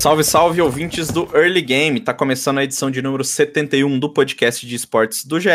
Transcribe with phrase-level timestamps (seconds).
[0.00, 2.00] Salve, salve, ouvintes do Early Game.
[2.00, 5.50] Tá começando a edição de número 71 do podcast de esportes do GE.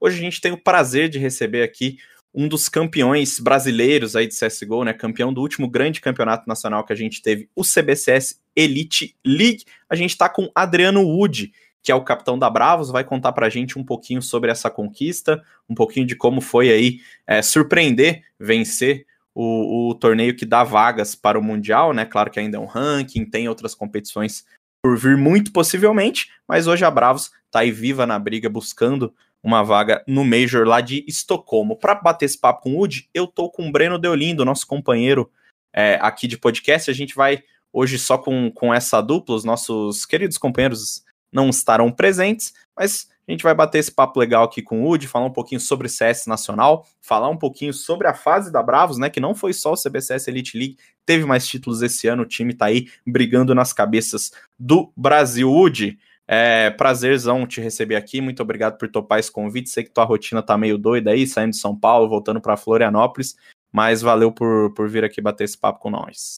[0.00, 1.98] Hoje a gente tem o prazer de receber aqui
[2.32, 4.92] um dos campeões brasileiros aí de CSGO, né?
[4.92, 9.64] Campeão do último grande campeonato nacional que a gente teve, o CBCS Elite League.
[9.90, 11.50] A gente tá com Adriano Wood,
[11.82, 15.42] que é o capitão da Bravos, vai contar pra gente um pouquinho sobre essa conquista,
[15.68, 19.06] um pouquinho de como foi aí é, surpreender, vencer
[19.40, 22.04] o, o, torneio que dá vagas para o Mundial, né?
[22.04, 24.44] Claro que ainda é um ranking, tem outras competições
[24.82, 29.62] por vir muito possivelmente, mas hoje a Bravos tá aí viva na briga buscando uma
[29.62, 31.76] vaga no Major lá de Estocolmo.
[31.76, 35.30] Para bater esse papo com o Wood, eu tô com o Breno Deolindo, nosso companheiro
[35.72, 36.90] é, aqui de podcast.
[36.90, 41.92] A gente vai hoje só com, com essa dupla, os nossos queridos companheiros não estarão
[41.92, 45.32] presentes, mas a gente vai bater esse papo legal aqui com o Wood, falar um
[45.32, 49.10] pouquinho sobre CS Nacional, falar um pouquinho sobre a fase da Bravos, né?
[49.10, 52.54] Que não foi só o CBCS Elite League, teve mais títulos esse ano, o time
[52.54, 55.50] tá aí brigando nas cabeças do Brasil.
[55.50, 59.68] Wood, é prazerzão te receber aqui, muito obrigado por topar esse convite.
[59.68, 63.36] Sei que tua rotina tá meio doida aí, saindo de São Paulo, voltando para Florianópolis,
[63.70, 66.36] mas valeu por, por vir aqui bater esse papo com nós.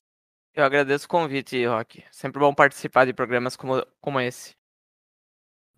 [0.54, 2.02] Eu agradeço o convite, Rock.
[2.10, 4.59] Sempre bom participar de programas como, como esse.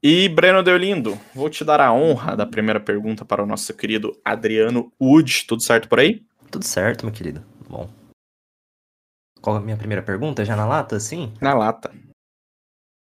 [0.04, 4.20] E Breno Deolindo, vou te dar a honra da primeira pergunta para o nosso querido
[4.24, 5.44] Adriano Wood.
[5.46, 6.26] Tudo certo por aí?
[6.50, 7.44] Tudo certo, meu querido.
[7.70, 7.88] Bom.
[9.40, 10.44] Qual é a minha primeira pergunta?
[10.44, 11.32] Já na lata, sim?
[11.40, 11.92] Na lata.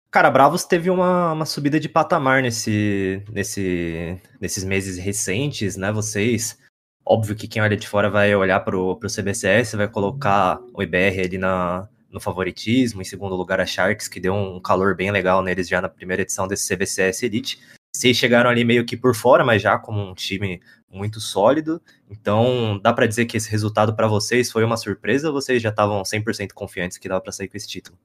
[0.08, 5.90] Cara, Bravos teve uma, uma subida de patamar nesse, nesse, nesses meses recentes, né?
[5.90, 6.56] Vocês,
[7.04, 11.22] óbvio que quem olha de fora vai olhar pro, pro CBCS, vai colocar o IBR
[11.22, 15.42] ali na, no favoritismo, em segundo lugar a Sharks, que deu um calor bem legal
[15.42, 17.60] neles já na primeira edição desse CBCS Elite.
[17.92, 21.82] Vocês chegaram ali meio que por fora, mas já como um time muito sólido.
[22.08, 25.70] Então, dá para dizer que esse resultado para vocês foi uma surpresa ou vocês já
[25.70, 27.98] estavam 100% confiantes que dava para sair com esse título?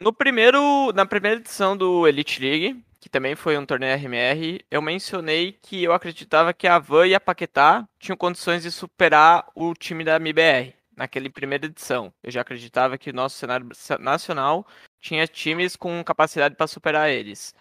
[0.00, 4.80] No primeiro, na primeira edição do Elite League, que também foi um torneio RMR, eu
[4.80, 9.74] mencionei que eu acreditava que a Van e a Paquetá tinham condições de superar o
[9.74, 12.12] time da MBR naquela primeira edição.
[12.22, 13.68] Eu já acreditava que o nosso cenário
[14.00, 14.66] nacional
[15.00, 17.54] tinha times com capacidade para superar eles.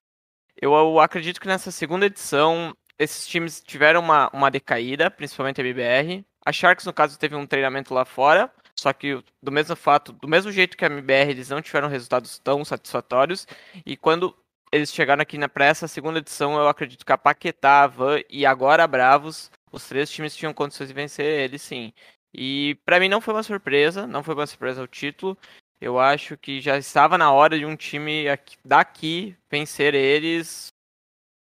[0.56, 6.26] Eu acredito que nessa segunda edição esses times tiveram uma, uma decaída, principalmente a MBR.
[6.46, 10.28] A Sharks, no caso, teve um treinamento lá fora, só que do mesmo fato, do
[10.28, 13.48] mesmo jeito que a MBR, eles não tiveram resultados tão satisfatórios.
[13.86, 14.36] E quando
[14.72, 18.20] eles chegaram aqui na para essa segunda edição, eu acredito que a Paquetá, a Van
[18.30, 21.94] e agora a Bravos, os três times tinham condições de vencer eles sim.
[22.34, 25.38] E para mim não foi uma surpresa, não foi uma surpresa o título.
[25.80, 28.26] Eu acho que já estava na hora de um time
[28.64, 30.70] daqui vencer eles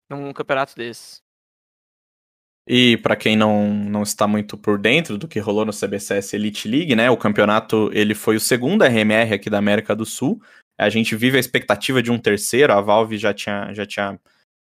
[0.09, 1.21] num campeonato desses.
[2.67, 6.67] E para quem não, não está muito por dentro do que rolou no CBCS Elite
[6.67, 7.09] League, né?
[7.09, 10.41] O campeonato ele foi o segundo RMR aqui da América do Sul.
[10.77, 12.73] A gente vive a expectativa de um terceiro.
[12.73, 14.19] A Valve já tinha, já tinha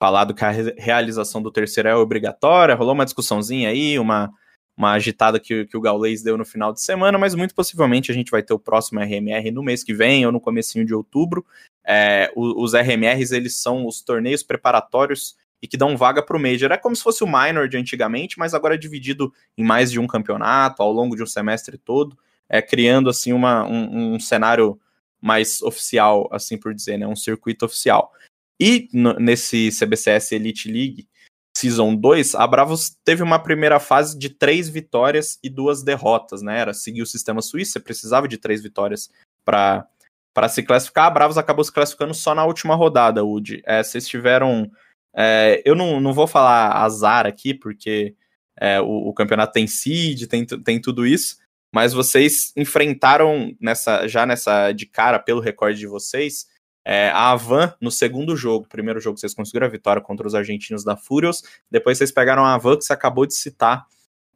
[0.02, 2.76] falado que a realização do terceiro é obrigatória.
[2.76, 4.32] Rolou uma discussãozinha aí, uma,
[4.76, 8.14] uma agitada que, que o Gaules deu no final de semana, mas muito possivelmente a
[8.14, 11.46] gente vai ter o próximo RMR no mês que vem ou no comecinho de outubro.
[11.86, 16.40] É, os, os RMRs, eles são os torneios preparatórios e que dão vaga para o
[16.40, 16.72] Major.
[16.72, 20.00] É como se fosse o Minor de antigamente, mas agora é dividido em mais de
[20.00, 22.18] um campeonato, ao longo de um semestre todo,
[22.50, 24.80] é, criando assim uma, um, um cenário
[25.22, 28.12] mais oficial, assim por dizer, né, um circuito oficial.
[28.60, 31.08] E nesse CBCS Elite League,
[31.56, 36.60] Season 2, a Bravos teve uma primeira fase de três vitórias e duas derrotas, né?
[36.60, 39.10] Era seguir o sistema suíço, precisava de três vitórias
[39.46, 39.88] para
[40.34, 41.06] para se classificar.
[41.06, 43.62] A Bravos acabou se classificando só na última rodada, Woody.
[43.66, 44.70] É, vocês tiveram.
[45.16, 48.16] É, eu não, não vou falar azar aqui, porque
[48.60, 51.38] é, o, o, campeonato tem seed, tem, tem tudo isso,
[51.72, 56.48] mas vocês enfrentaram nessa já nessa de cara pelo recorde de vocês
[56.86, 58.68] é, a Avan no segundo jogo.
[58.68, 61.42] Primeiro jogo vocês conseguiram a vitória contra os argentinos da Furious.
[61.72, 63.86] Depois vocês pegaram a Avan, que você acabou de citar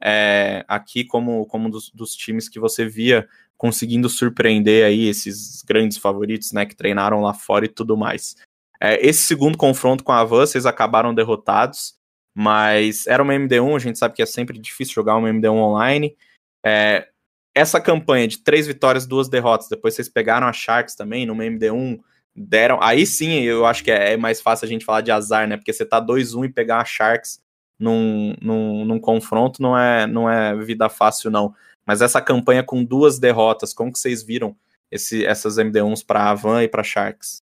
[0.00, 5.62] é, aqui como, como um dos, dos, times que você via conseguindo surpreender aí esses
[5.62, 8.36] grandes favoritos, né, que treinaram lá fora e tudo mais.
[8.80, 11.96] É, esse segundo confronto com a Avan, vocês acabaram derrotados,
[12.32, 16.16] mas era uma MD1, a gente sabe que é sempre difícil jogar uma MD1 online.
[16.64, 17.08] É,
[17.52, 21.98] essa campanha de três vitórias, duas derrotas, depois vocês pegaram a Sharks também, numa MD1
[22.38, 22.78] deram.
[22.82, 25.56] Aí sim, eu acho que é, é mais fácil a gente falar de azar, né?
[25.56, 27.40] Porque você tá 2-1 e pegar a Sharks
[27.78, 31.54] num, num, num confronto não é, não é vida fácil, não.
[31.86, 34.56] Mas essa campanha com duas derrotas, como que vocês viram
[34.90, 37.42] esse, essas MD1s para Avan e para Sharks?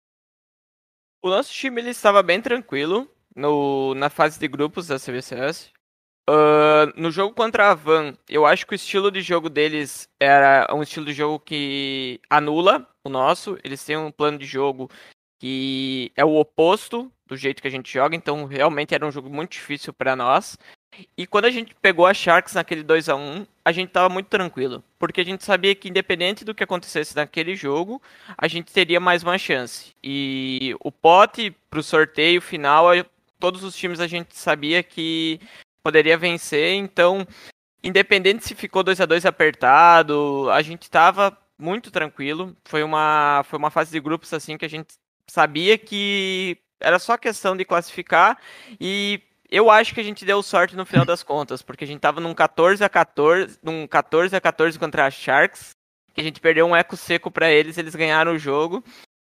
[1.23, 5.74] O nosso time ele estava bem tranquilo no, na fase de grupos da CBCS.
[6.29, 10.67] Uh, no jogo contra a Van, eu acho que o estilo de jogo deles era
[10.73, 13.59] um estilo de jogo que anula o nosso.
[13.62, 14.91] Eles têm um plano de jogo
[15.38, 19.29] que é o oposto do jeito que a gente joga, então realmente era um jogo
[19.29, 20.56] muito difícil para nós.
[21.17, 24.29] E quando a gente pegou a Sharks naquele 2 a 1 a gente tava muito
[24.29, 24.82] tranquilo.
[24.99, 28.00] Porque a gente sabia que independente do que acontecesse naquele jogo,
[28.37, 29.93] a gente teria mais uma chance.
[30.03, 32.87] E o pote pro sorteio final,
[33.41, 35.41] todos os times a gente sabia que
[35.85, 37.27] poderia vencer, então,
[37.83, 42.57] independente se ficou 2 a 2 apertado, a gente estava muito tranquilo.
[42.65, 44.95] Foi uma, foi uma fase de grupos assim que a gente
[45.31, 48.39] sabia que era só questão de classificar
[48.81, 49.21] e
[49.51, 52.21] eu acho que a gente deu sorte no final das contas, porque a gente tava
[52.21, 55.71] num 14 a 14, num 14 a 14 contra a Sharks,
[56.15, 58.83] que a gente perdeu um eco seco para eles, eles ganharam o jogo.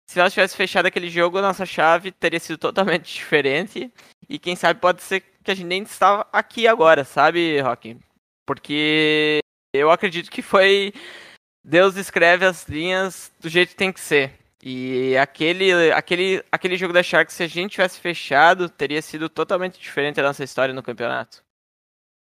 [0.06, 3.92] Se nós tivesse fechado aquele jogo, a nossa chave teria sido totalmente diferente.
[4.28, 7.96] E quem sabe pode ser que a gente nem estava aqui agora, sabe, Rock?
[8.46, 9.40] Porque
[9.74, 10.92] eu acredito que foi.
[11.64, 14.32] Deus escreve as linhas do jeito que tem que ser.
[14.62, 19.80] E aquele, aquele, aquele jogo da Sharks, se a gente tivesse fechado, teria sido totalmente
[19.80, 21.42] diferente a nossa história no campeonato.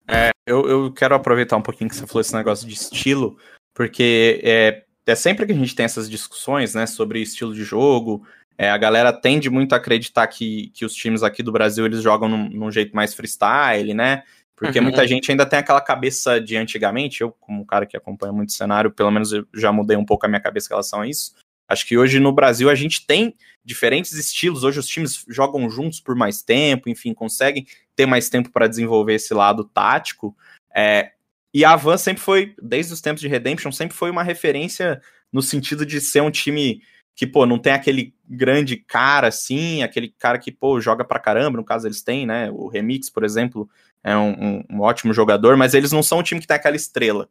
[0.07, 3.39] É, eu, eu quero aproveitar um pouquinho que você falou esse negócio de estilo,
[3.73, 8.27] porque é, é sempre que a gente tem essas discussões, né, sobre estilo de jogo,
[8.57, 12.01] é, a galera tende muito a acreditar que, que os times aqui do Brasil eles
[12.01, 14.23] jogam num, num jeito mais freestyle, né?
[14.55, 14.85] Porque uhum.
[14.85, 17.21] muita gente ainda tem aquela cabeça de antigamente.
[17.21, 20.05] Eu, como um cara que acompanha muito o cenário, pelo menos eu já mudei um
[20.05, 21.33] pouco a minha cabeça em relação a isso.
[21.67, 23.35] Acho que hoje no Brasil a gente tem
[23.65, 24.63] diferentes estilos.
[24.63, 29.15] Hoje os times jogam juntos por mais tempo, enfim, conseguem ter mais tempo para desenvolver
[29.15, 30.35] esse lado tático.
[30.73, 31.11] É,
[31.53, 35.01] e a Avan sempre foi, desde os tempos de Redemption, sempre foi uma referência
[35.33, 36.81] no sentido de ser um time
[37.15, 41.57] que, pô, não tem aquele grande cara assim, aquele cara que, pô, joga pra caramba,
[41.57, 42.49] no caso eles têm, né?
[42.51, 43.69] O Remix, por exemplo,
[44.03, 46.75] é um, um, um ótimo jogador, mas eles não são um time que tem aquela
[46.75, 47.29] estrela.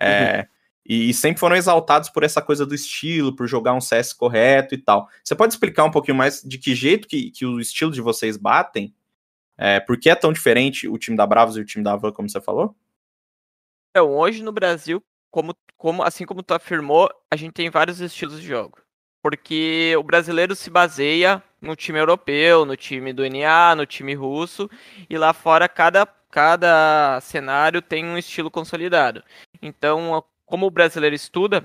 [0.00, 0.46] É, uhum.
[0.84, 4.78] E sempre foram exaltados por essa coisa do estilo, por jogar um CS correto e
[4.78, 5.08] tal.
[5.22, 8.36] Você pode explicar um pouquinho mais de que jeito que, que o estilo de vocês
[8.36, 8.94] batem?
[9.56, 12.10] É, por que é tão diferente o time da Bravos e o time da Van,
[12.10, 12.74] como você falou?
[13.90, 18.40] Então, hoje no Brasil, como, como, assim como tu afirmou, a gente tem vários estilos
[18.40, 18.81] de jogo
[19.22, 24.68] porque o brasileiro se baseia no time europeu, no time do NA, no time russo,
[25.08, 29.22] e lá fora cada, cada cenário tem um estilo consolidado.
[29.62, 31.64] Então, como o brasileiro estuda,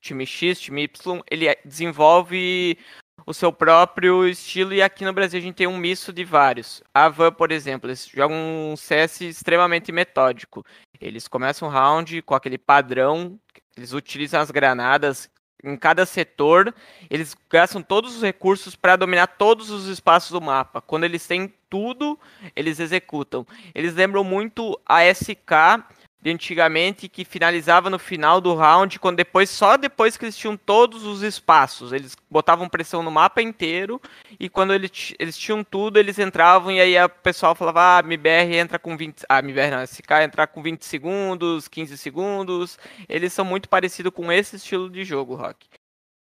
[0.00, 2.78] time X, time Y, ele desenvolve
[3.26, 6.82] o seu próprio estilo e aqui no Brasil a gente tem um misto de vários.
[6.94, 10.64] A Van, por exemplo, eles jogam um CS extremamente metódico.
[11.00, 13.38] Eles começam o round com aquele padrão,
[13.76, 15.28] eles utilizam as granadas
[15.66, 16.72] em cada setor,
[17.10, 20.80] eles gastam todos os recursos para dominar todos os espaços do mapa.
[20.80, 22.18] Quando eles têm tudo,
[22.54, 23.44] eles executam.
[23.74, 25.82] Eles lembram muito a SK
[26.20, 30.56] de antigamente que finalizava no final do round, quando depois só depois que eles tinham
[30.56, 34.00] todos os espaços, eles botavam pressão no mapa inteiro
[34.40, 38.56] e quando eles, eles tinham tudo, eles entravam e aí o pessoal falava: "Ah, MBR
[38.56, 42.78] entra com 20, ah, MBR não, SK entra com 20 segundos, 15 segundos".
[43.08, 45.68] Eles são muito parecidos com esse estilo de jogo, Rock.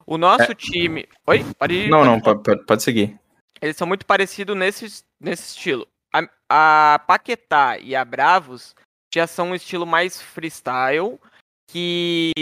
[0.07, 0.55] O nosso é...
[0.55, 3.19] time, oi, pode Não, não, pode, pode seguir.
[3.61, 5.87] Eles são muito parecidos nesse nesse estilo.
[6.13, 8.75] A, a Paquetá e a Bravos
[9.15, 11.19] já são um estilo mais freestyle,
[11.69, 12.33] que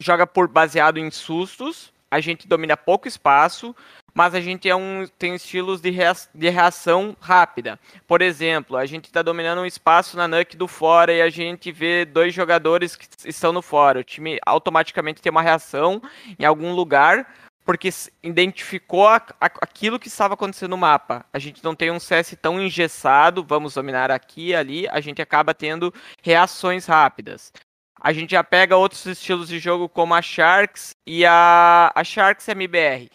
[0.00, 1.92] joga por baseado em sustos.
[2.10, 3.74] A gente domina pouco espaço,
[4.14, 7.78] mas a gente é um, tem estilos de, rea, de reação rápida.
[8.06, 11.72] Por exemplo, a gente está dominando um espaço na Nuke do fora e a gente
[11.72, 14.00] vê dois jogadores que estão no fora.
[14.00, 16.00] O time automaticamente tem uma reação
[16.38, 17.26] em algum lugar
[17.64, 17.88] porque
[18.22, 21.24] identificou a, a, aquilo que estava acontecendo no mapa.
[21.32, 25.22] A gente não tem um CS tão engessado, vamos dominar aqui e ali, a gente
[25.22, 25.92] acaba tendo
[26.22, 27.52] reações rápidas.
[28.00, 32.46] A gente já pega outros estilos de jogo como a Sharks e a, a Sharks
[32.48, 33.08] MBR.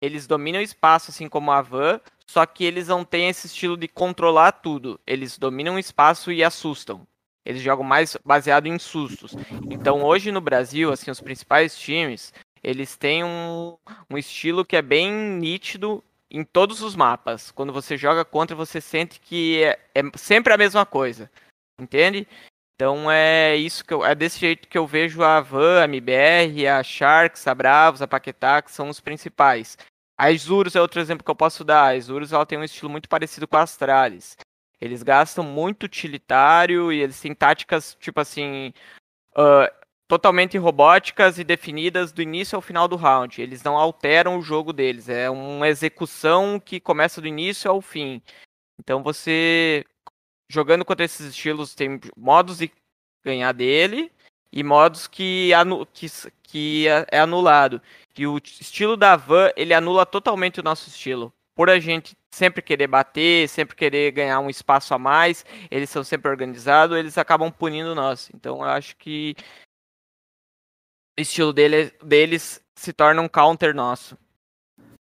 [0.00, 3.76] Eles dominam o espaço assim como a Van, só que eles não têm esse estilo
[3.76, 5.00] de controlar tudo.
[5.04, 7.06] Eles dominam o espaço e assustam.
[7.44, 9.34] Eles jogam mais baseado em sustos.
[9.70, 12.32] Então hoje no Brasil, assim, os principais times
[12.62, 13.76] eles têm um,
[14.10, 17.50] um estilo que é bem nítido em todos os mapas.
[17.50, 21.30] Quando você joga contra, você sente que é, é sempre a mesma coisa.
[21.78, 22.26] Entende?
[22.74, 26.66] Então é isso que eu, é desse jeito que eu vejo a Van, a MBR,
[26.68, 29.78] a Sharks, a Bravos, a Paquetá, que são os principais.
[30.18, 31.84] A Isurus é outro exemplo que eu posso dar.
[31.84, 34.36] A Isurus ela tem um estilo muito parecido com a Astralis.
[34.80, 38.72] Eles gastam muito utilitário e eles têm táticas, tipo assim,
[39.36, 43.40] uh, totalmente robóticas e definidas do início ao final do round.
[43.40, 45.08] Eles não alteram o jogo deles.
[45.08, 48.22] É uma execução que começa do início ao fim.
[48.78, 49.84] Então você
[50.48, 52.70] jogando contra esses estilos tem modos de
[53.24, 54.12] ganhar dele
[54.52, 56.06] e modos que, anu que,
[56.42, 57.82] que é, é anulado.
[58.16, 61.32] E o estilo da Van, ele anula totalmente o nosso estilo.
[61.54, 66.04] Por a gente sempre querer bater, sempre querer ganhar um espaço a mais, eles são
[66.04, 68.30] sempre organizados, eles acabam punindo nós.
[68.34, 69.34] Então eu acho que
[71.16, 74.16] estilo dele, deles se torna um counter nosso.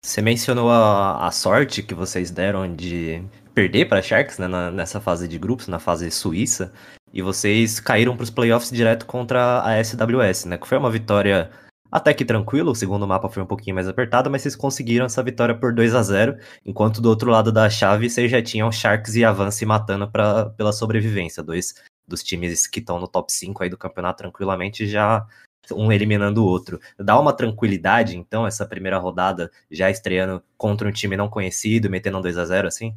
[0.04, 3.24] Você mencionou a, a sorte que vocês deram de
[3.54, 6.72] perder para Sharks né, na, nessa fase de grupos, na fase suíça,
[7.12, 10.58] e vocês caíram para os playoffs direto contra a SWS, né?
[10.58, 11.52] Que foi uma vitória
[11.92, 15.24] até que tranquila, o segundo mapa foi um pouquinho mais apertado, mas vocês conseguiram essa
[15.24, 19.16] vitória por 2 a 0 enquanto do outro lado da chave vocês já tinham Sharks
[19.16, 21.74] e Avan se matando pra, pela sobrevivência, dois
[22.06, 25.26] dos times que estão no top 5 aí do campeonato tranquilamente já
[25.72, 26.80] um eliminando o outro.
[26.98, 32.18] Dá uma tranquilidade, então, essa primeira rodada já estreando contra um time não conhecido, metendo
[32.18, 32.96] um 2 a 0 assim?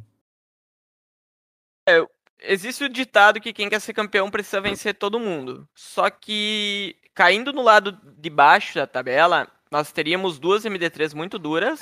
[1.87, 2.05] É,
[2.41, 5.67] existe o ditado que quem quer ser campeão precisa vencer todo mundo.
[5.75, 11.79] Só que caindo no lado de baixo da tabela, nós teríamos duas MD3 muito duras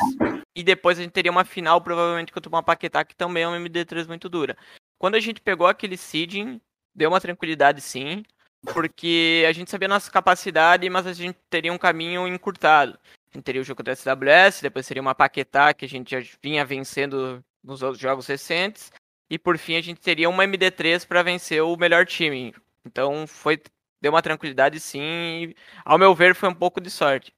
[0.56, 3.58] e depois a gente teria uma final provavelmente contra uma Paquetá que também é uma
[3.58, 4.58] MD3 muito dura.
[4.98, 6.60] Quando a gente pegou aquele seeding,
[6.94, 8.24] deu uma tranquilidade sim,
[8.74, 12.98] porque a gente sabia nossa capacidade, mas a gente teria um caminho encurtado.
[13.32, 16.38] A gente teria o jogo da SWS, depois seria uma Paquetá que a gente já
[16.42, 18.92] vinha vencendo nos outros jogos recentes,
[19.30, 22.54] e por fim a gente teria uma MD3 para vencer o melhor time.
[22.86, 23.62] Então foi
[24.02, 27.34] deu uma tranquilidade sim, e, ao meu ver foi um pouco de sorte.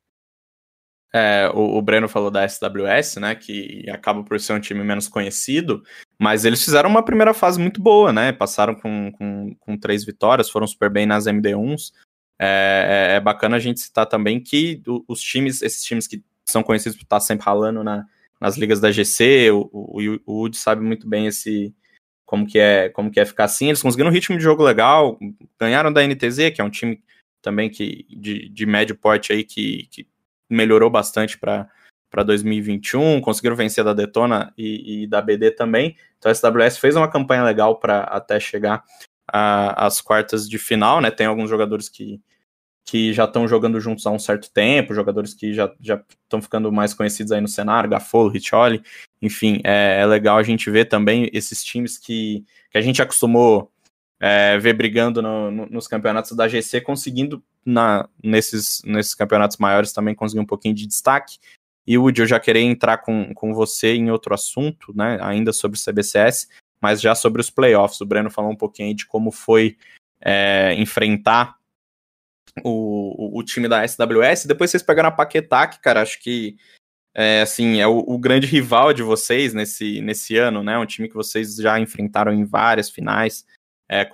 [1.14, 5.10] É, o, o, Breno falou da SWS, né, que acaba por ser um time menos
[5.10, 5.84] conhecido,
[6.22, 10.52] mas eles fizeram uma primeira fase muito boa, né, passaram com, com, com três vitórias,
[10.52, 11.92] foram super bem nas MD1s,
[12.40, 16.62] é, é, é bacana a gente citar também que os times, esses times que são
[16.62, 18.06] conhecidos por estar sempre ralando na,
[18.40, 21.74] nas ligas da GC, o, o, o Wood sabe muito bem esse,
[22.24, 23.70] como que é, como que é ficar assim.
[23.70, 25.20] Eles conseguiram um ritmo de jogo legal,
[25.60, 27.02] ganharam da NTZ, que é um time
[27.42, 30.08] também que de, de médio porte aí que, que
[30.48, 31.68] melhorou bastante para
[32.12, 35.96] para 2021, conseguiram vencer da Detona e, e, da BD também.
[36.20, 38.84] Então a SWS fez uma campanha legal para até chegar
[39.26, 41.10] às quartas de final, né?
[41.10, 42.20] Tem alguns jogadores que,
[42.84, 46.94] que já estão jogando juntos há um certo tempo, jogadores que já estão ficando mais
[46.94, 48.84] conhecidos aí no cenário, Gafolo, Richoli,
[49.22, 53.72] enfim, é, é, legal a gente ver também esses times que, que a gente acostumou
[54.20, 59.94] é, ver brigando no, no, nos campeonatos da GC, conseguindo na, nesses, nesses campeonatos maiores
[59.94, 61.40] também conseguir um pouquinho de destaque.
[61.92, 65.78] E Woody, eu já queria entrar com, com você em outro assunto, né, ainda sobre
[65.78, 66.48] o CBCS,
[66.80, 68.00] mas já sobre os playoffs.
[68.00, 69.78] O Breno falou um pouquinho de como foi
[70.22, 71.58] é, enfrentar
[72.64, 74.46] o, o, o, time da SWS.
[74.46, 76.56] Depois vocês pegaram a Paquetá, que, cara, acho que
[77.14, 80.78] é, assim, é o, o, grande rival de vocês nesse, nesse ano, né?
[80.78, 83.46] Um time que vocês já enfrentaram em várias finais,
[83.90, 84.10] é,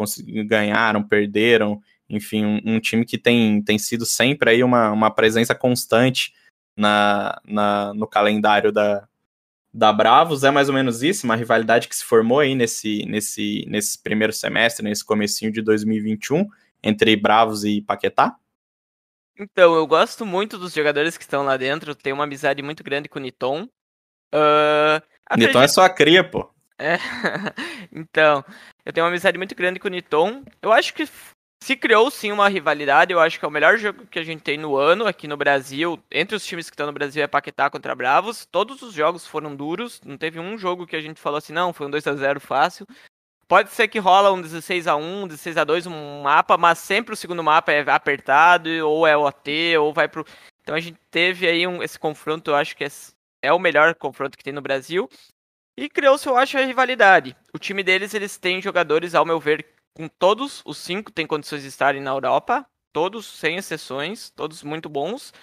[0.47, 1.79] ganharam, perderam,
[2.09, 6.33] enfim, um, um, time que tem, tem sido sempre aí uma, uma presença constante
[6.77, 9.07] na, na, no calendário da,
[9.73, 10.43] da Bravos.
[10.43, 14.31] É mais ou menos isso, uma rivalidade que se formou aí nesse, nesse, nesse primeiro
[14.31, 16.47] semestre, nesse comecinho de 2021,
[16.83, 18.35] entre Bravos e Paquetá?
[19.39, 21.93] Então, eu gosto muito dos jogadores que estão lá dentro.
[21.93, 23.63] Tenho uma amizade muito grande com o Niton.
[24.33, 25.47] Uh, acredito...
[25.47, 26.49] Niton é sua cria, pô.
[26.79, 26.97] É.
[27.91, 28.43] então,
[28.83, 30.43] eu tenho uma amizade muito grande com o Niton.
[30.61, 31.07] Eu acho que
[31.63, 33.11] se criou sim uma rivalidade.
[33.11, 35.37] Eu acho que é o melhor jogo que a gente tem no ano aqui no
[35.37, 35.99] Brasil.
[36.11, 38.45] Entre os times que estão no Brasil é Paquetá contra Bravos.
[38.45, 40.01] Todos os jogos foram duros.
[40.05, 42.39] Não teve um jogo que a gente falou assim, não, foi um 2 a 0
[42.39, 42.85] fácil.
[43.47, 47.13] Pode ser que rola um 16 a 1 16 a 2 um mapa, mas sempre
[47.13, 50.25] o segundo mapa é apertado, ou é OT, ou vai pro.
[50.61, 52.89] Então a gente teve aí um, esse confronto, eu acho que é,
[53.41, 55.09] é o melhor confronto que tem no Brasil.
[55.77, 57.37] E criou-se, eu acho, a rivalidade.
[57.53, 59.65] O time deles, eles têm jogadores, ao meu ver,
[59.97, 62.63] com todos os cinco têm condições de estarem na Europa.
[62.93, 65.33] Todos, sem exceções, todos muito bons.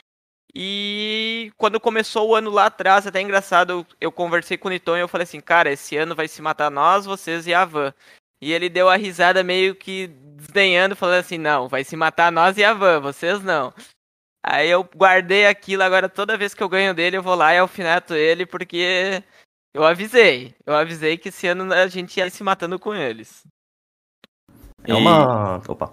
[0.54, 5.00] E quando começou o ano lá atrás, até engraçado, eu, conversei com o Niton e
[5.00, 7.92] eu falei assim, cara, esse ano vai se matar nós, vocês e a Van.
[8.40, 12.56] E ele deu a risada meio que desdenhando, falando assim, não, vai se matar nós
[12.56, 13.74] e a Van, vocês não.
[14.40, 17.58] Aí eu guardei aquilo, agora toda vez que eu ganho dele, eu vou lá e
[17.58, 19.24] alfineto ele, porque
[19.74, 20.54] eu avisei.
[20.64, 23.44] Eu avisei que esse ano a gente ia se matando com eles.
[24.86, 25.62] É uma.
[25.68, 25.92] Opa.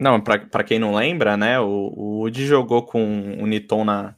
[0.00, 4.14] Não, para quem não lembra, né, o, o Woody jogou com o Niton na,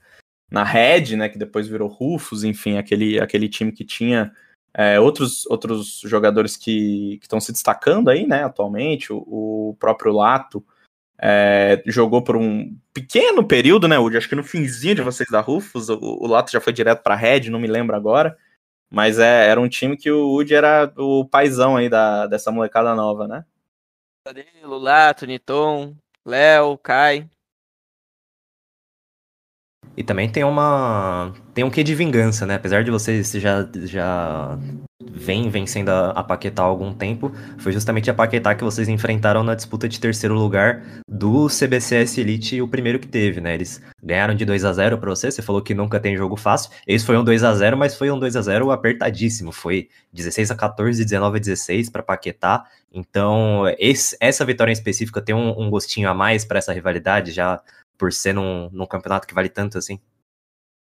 [0.50, 4.32] na Red, né, que depois virou Rufus, enfim, aquele, aquele time que tinha
[4.73, 10.64] é, outros, outros jogadores que estão se destacando aí, né, atualmente, o, o próprio Lato
[11.18, 15.40] é, jogou por um pequeno período, né, Woody, acho que no finzinho de vocês da
[15.40, 18.35] Rufus, o, o Lato já foi direto para Red, não me lembro agora,
[18.90, 22.94] mas é, era um time que o Woody era o paizão aí da, dessa molecada
[22.94, 23.44] nova, né?
[24.26, 27.30] Danilo, Lato, Niton, Léo, Kai.
[29.97, 31.33] E também tem uma.
[31.55, 32.57] Tem um quê de vingança, né?
[32.57, 34.59] Apesar de vocês já, já
[35.11, 39.43] vem vencendo a, a Paquetá há algum tempo, foi justamente a Paquetá que vocês enfrentaram
[39.43, 43.55] na disputa de terceiro lugar do CBCS Elite, o primeiro que teve, né?
[43.55, 46.71] Eles ganharam de 2 a 0 para você, você falou que nunca tem jogo fácil.
[46.87, 49.50] Esse foi um 2 a 0 mas foi um 2 a 0 apertadíssimo.
[49.50, 52.65] Foi 16 a 14, 19 a 16 para Paquetá.
[52.93, 57.33] Então, esse, essa vitória em específica tem um, um gostinho a mais para essa rivalidade,
[57.33, 57.61] já
[57.99, 60.00] por ser num, num campeonato que vale tanto assim?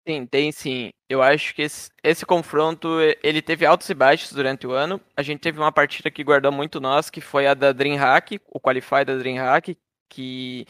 [0.08, 0.90] Sim, tem sim.
[1.08, 2.88] Eu acho que esse, esse, confronto,
[3.22, 5.00] ele teve altos e baixos durante o ano.
[5.16, 8.60] A gente teve uma partida que guardou muito nós, que foi a da DreamHack, o
[8.60, 9.78] Qualify da DreamHack,
[10.10, 10.66] que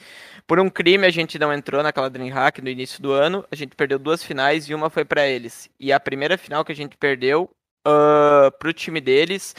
[0.45, 3.45] por um crime a gente não entrou naquela DreamHack no início do ano.
[3.49, 5.69] A gente perdeu duas finais e uma foi para eles.
[5.79, 7.49] E a primeira final que a gente perdeu
[7.87, 9.55] uh, pro time deles,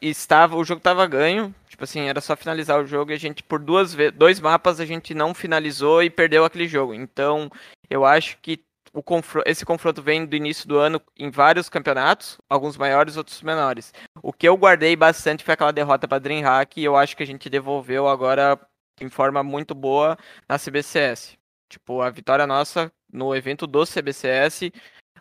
[0.00, 3.42] estava o jogo estava ganho, Tipo assim, era só finalizar o jogo e a gente,
[3.42, 6.94] por duas dois mapas, a gente não finalizou e perdeu aquele jogo.
[6.94, 7.50] Então,
[7.90, 8.62] eu acho que
[8.92, 13.42] o confronto, esse confronto vem do início do ano em vários campeonatos, alguns maiores, outros
[13.42, 13.92] menores.
[14.22, 17.26] O que eu guardei bastante foi aquela derrota para DreamHack e eu acho que a
[17.26, 18.56] gente devolveu agora
[19.00, 20.16] em forma muito boa
[20.48, 21.36] na CBCS.
[21.68, 24.70] Tipo, a vitória nossa no evento do CBCS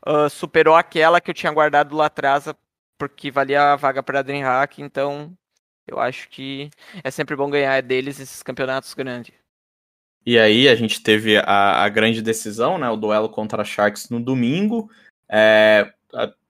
[0.06, 2.48] uh, superou aquela que eu tinha guardado lá atrás,
[2.98, 5.34] porque valia a vaga para DreamHack, então
[5.88, 6.70] eu acho que
[7.04, 9.34] é sempre bom ganhar deles esses campeonatos grandes.
[10.26, 12.90] E aí a gente teve a, a grande decisão, né?
[12.90, 14.90] O duelo contra a Sharks no domingo.
[15.30, 15.92] É,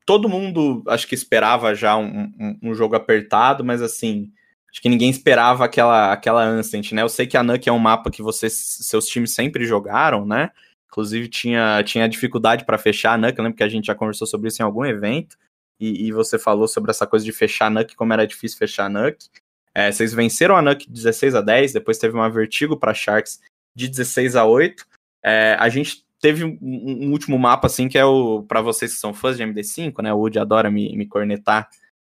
[0.06, 4.32] todo mundo acho que esperava já um, um, um, jogo apertado, mas assim,
[4.72, 7.02] acho que ninguém esperava aquela, aquela Ancient, né?
[7.02, 10.52] Eu sei que a Nuke é um mapa que vocês, seus times sempre jogaram, né?
[10.88, 14.28] Inclusive tinha, tinha dificuldade para fechar a Nuke, eu lembro que a gente já conversou
[14.28, 15.36] sobre isso em algum evento
[15.80, 18.86] e, e, você falou sobre essa coisa de fechar a Nuke, como era difícil fechar
[18.86, 19.28] a Nuke.
[19.76, 23.42] É, vocês venceram a Nuke 16 a 10, depois teve uma vertigo para Sharks
[23.76, 24.86] de 16 a 8.
[25.24, 28.44] É, a gente teve um, um, último mapa, assim, que é o.
[28.44, 30.14] para vocês que são fãs de MD5, né?
[30.14, 31.70] O Woody adora me, me cornetar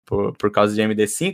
[0.06, 1.34] por, por causa de MD5.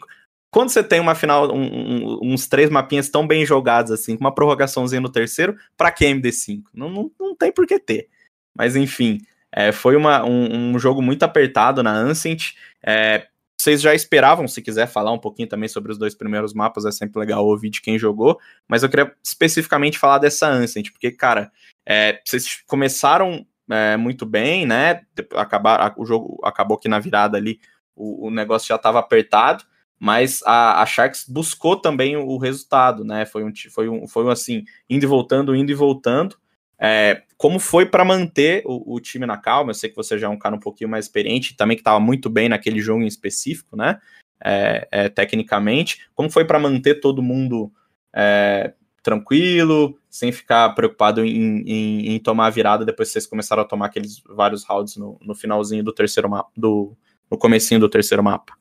[0.52, 4.34] Quando você tem uma final, um, uns três mapinhas tão bem jogados, assim, com uma
[4.34, 6.64] prorrogaçãozinha no terceiro, pra que MD5?
[6.74, 8.10] Não, não, não tem por que ter.
[8.58, 9.20] Mas enfim,
[9.56, 12.56] é, foi uma, um, um, jogo muito apertado na Ancient.
[12.86, 13.26] É,
[13.58, 16.92] vocês já esperavam, se quiser falar um pouquinho também sobre os dois primeiros mapas, é
[16.92, 18.38] sempre legal ouvir de quem jogou,
[18.68, 21.50] mas eu queria especificamente falar dessa Ancient, porque, cara,
[21.86, 25.04] é, vocês começaram é, muito bem, né?
[25.34, 27.62] Acabar, o jogo acabou que na virada ali
[27.96, 29.64] o, o negócio já estava apertado,
[29.98, 33.26] mas a, a, Sharks buscou também o, o resultado, né?
[33.26, 36.36] Foi um, foi um, foi um assim, indo e voltando, indo e voltando.
[36.80, 39.72] É, como foi para manter o, o, time na calma?
[39.72, 42.00] Eu sei que você já é um cara um pouquinho mais experiente, também que estava
[42.00, 44.00] muito bem naquele jogo em específico, né?
[44.44, 46.08] É, é, tecnicamente.
[46.14, 47.72] Como foi para manter todo mundo
[48.14, 53.62] é, tranquilo, sem ficar preocupado em, em, em, tomar a virada depois que vocês começaram
[53.62, 56.98] a tomar aqueles vários rounds no, no finalzinho do terceiro mapa, do,
[57.30, 58.54] no comecinho do terceiro mapa?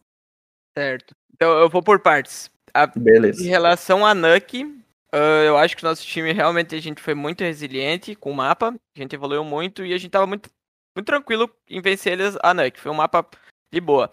[0.76, 1.14] Certo.
[1.32, 2.50] Então eu vou por partes.
[2.72, 3.42] A, Beleza.
[3.42, 4.83] Em relação a Nuke,
[5.14, 8.34] Uh, eu acho que o nosso time realmente a gente foi muito resiliente com o
[8.34, 8.74] mapa.
[8.96, 10.50] A gente evoluiu muito e a gente tava muito,
[10.96, 12.80] muito tranquilo em vencer eles a Nuke.
[12.80, 13.24] Foi um mapa
[13.72, 14.10] de boa.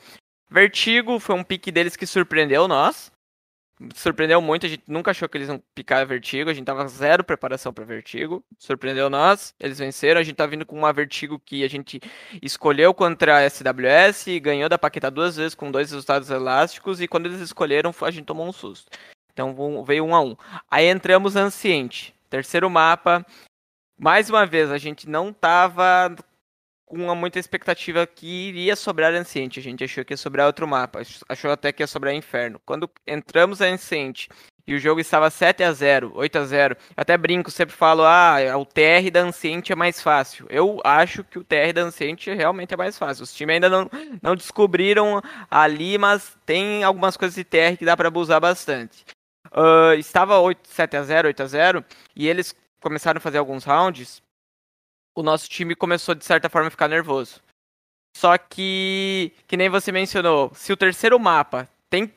[0.47, 3.11] Vertigo foi um pique deles que surpreendeu nós.
[3.95, 7.23] Surpreendeu muito, a gente nunca achou que eles iam picar Vertigo, a gente tava zero
[7.23, 8.43] preparação para Vertigo.
[8.59, 11.99] Surpreendeu nós, eles venceram, a gente tá vindo com uma Vertigo que a gente
[12.43, 17.25] escolheu contra a SWS, ganhou da Paquetá duas vezes com dois resultados elásticos e quando
[17.25, 18.91] eles escolheram a gente tomou um susto.
[19.33, 20.35] Então veio um a um.
[20.69, 22.13] Aí entramos Anciente.
[22.29, 23.25] Terceiro mapa.
[23.97, 26.15] Mais uma vez, a gente não tava
[26.91, 29.59] com muita expectativa que iria sobrar Anciente.
[29.59, 31.01] A gente achou que ia sobrar outro mapa.
[31.29, 32.59] Achou até que ia sobrar Inferno.
[32.65, 34.27] Quando entramos na Anciente
[34.67, 38.37] e o jogo estava 7 a 0 8 a 0 até brinco, sempre falo, ah,
[38.57, 40.45] o TR da Anciente é mais fácil.
[40.49, 43.23] Eu acho que o TR da Anciente realmente é mais fácil.
[43.23, 43.89] Os times ainda não,
[44.21, 49.05] não descobriram ali, mas tem algumas coisas de TR que dá para abusar bastante.
[49.47, 53.63] Uh, estava 8, 7 a 0 8 a 0 e eles começaram a fazer alguns
[53.63, 54.21] rounds.
[55.15, 57.41] O nosso time começou, de certa forma, a ficar nervoso.
[58.15, 62.11] Só que, que nem você mencionou, se o terceiro mapa tem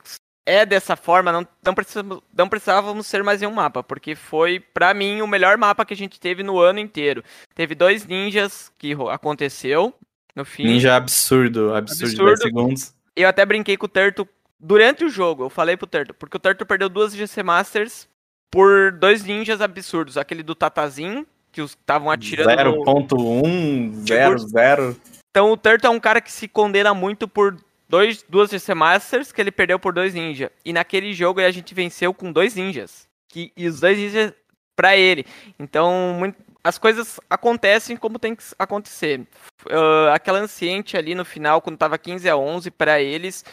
[0.45, 4.59] é dessa forma, não, não, precisamos, não precisávamos ser mais em um mapa, porque foi,
[4.59, 7.23] pra mim, o melhor mapa que a gente teve no ano inteiro.
[7.55, 9.93] Teve dois ninjas que aconteceu
[10.35, 10.65] no fim.
[10.65, 12.25] Ninja absurdo, absurdo, absurdo.
[12.25, 12.95] 10 segundos.
[13.15, 16.39] Eu até brinquei com o Turtle durante o jogo, eu falei pro Turtle, porque o
[16.39, 18.07] Turtle perdeu duas GC Masters
[18.51, 22.49] por dois ninjas absurdos, aquele do Tatazin, que estavam atirando
[22.83, 24.95] 0.1, 00.
[25.29, 27.57] Então o Turtle é um cara que se condena muito por
[27.89, 30.49] dois, duas GC Masters que ele perdeu por dois ninjas.
[30.63, 33.07] E naquele jogo a gente venceu com dois ninjas.
[33.29, 34.33] Que, e os dois ninjas
[34.75, 35.25] para ele.
[35.57, 39.21] Então, muito, as coisas acontecem como tem que acontecer.
[39.65, 43.45] Uh, aquela anciente ali no final, quando tava 15 a 11 para eles,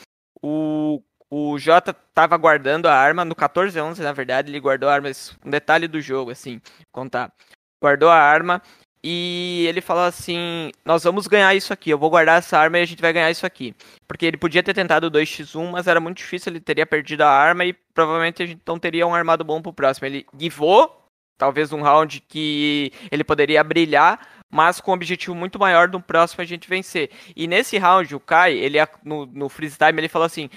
[0.42, 4.88] o, o Jota tava guardando a arma, no 14 a 11 na verdade, ele guardou
[4.88, 5.10] a arma,
[5.44, 7.32] um detalhe do jogo, assim, contar.
[7.80, 8.60] Guardou a arma
[9.04, 12.82] e ele falou assim: Nós vamos ganhar isso aqui, eu vou guardar essa arma e
[12.82, 13.74] a gente vai ganhar isso aqui.
[14.06, 17.28] Porque ele podia ter tentado o 2x1, mas era muito difícil, ele teria perdido a
[17.28, 20.06] arma e provavelmente a gente não teria um armado bom pro próximo.
[20.06, 21.04] Ele givou,
[21.36, 24.20] talvez um round que ele poderia brilhar,
[24.52, 27.10] mas com um objetivo muito maior no próximo a gente vencer.
[27.34, 30.50] E nesse round, o Kai, ele no, no freeze time, ele falou assim: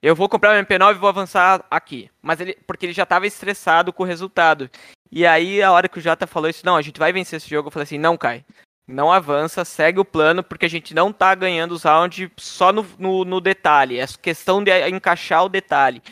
[0.00, 2.10] eu vou comprar o MP9 e vou avançar aqui.
[2.22, 4.70] Mas ele, porque ele já estava estressado com o resultado.
[5.10, 7.48] E aí, a hora que o Jota falou isso, não, a gente vai vencer esse
[7.48, 8.44] jogo, eu falei assim, não, Kai.
[8.88, 12.84] Não avança, segue o plano, porque a gente não tá ganhando os rounds só no,
[12.98, 13.98] no, no detalhe.
[13.98, 16.02] É questão de encaixar o detalhe.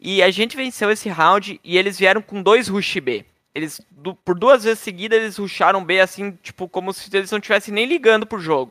[0.00, 3.24] E a gente venceu esse round e eles vieram com dois rush B.
[3.56, 7.38] Eles, do, por duas vezes seguidas, eles rusharam B, assim, tipo, como se eles não
[7.38, 8.70] estivessem nem ligando pro jogo.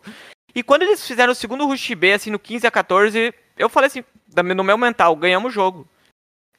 [0.53, 3.87] E quando eles fizeram o segundo rush B, assim, no 15 a 14, eu falei
[3.87, 4.03] assim,
[4.55, 5.87] no meu mental, ganhamos o jogo.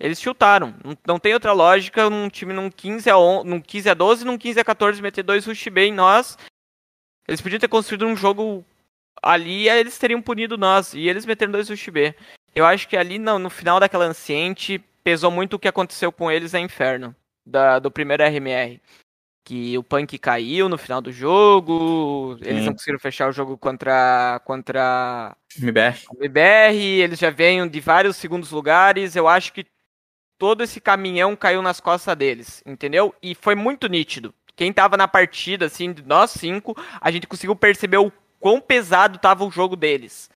[0.01, 0.75] Eles chutaram.
[0.85, 4.25] Não, não tem outra lógica num time num 15 a 11, num 15 a 12,
[4.25, 6.37] num 15 a 14 meter dois rush B em nós.
[7.29, 8.65] Eles podiam ter construído um jogo
[9.23, 10.95] ali eles teriam punido nós.
[10.95, 12.13] E eles meteram dois rush B.
[12.57, 16.29] Eu acho que ali no, no final daquela anciente pesou muito o que aconteceu com
[16.29, 17.15] eles na Inferno,
[17.47, 18.81] da, do primeiro RMR
[19.47, 24.41] que o Punk caiu no final do jogo, eles não conseguiram fechar o jogo contra
[24.45, 26.03] contra MBR.
[26.19, 29.65] MBR, eles já vêm de vários segundos lugares, eu acho que
[30.37, 33.15] todo esse caminhão caiu nas costas deles, entendeu?
[33.23, 34.35] E foi muito nítido.
[34.57, 39.17] Quem tava na partida, assim, de nós cinco, a gente conseguiu perceber o quão pesado
[39.17, 40.29] tava o jogo deles.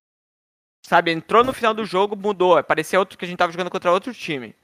[0.86, 3.90] Sabe, entrou no final do jogo, mudou, parecia outro que a gente tava jogando contra
[3.90, 4.54] outro time.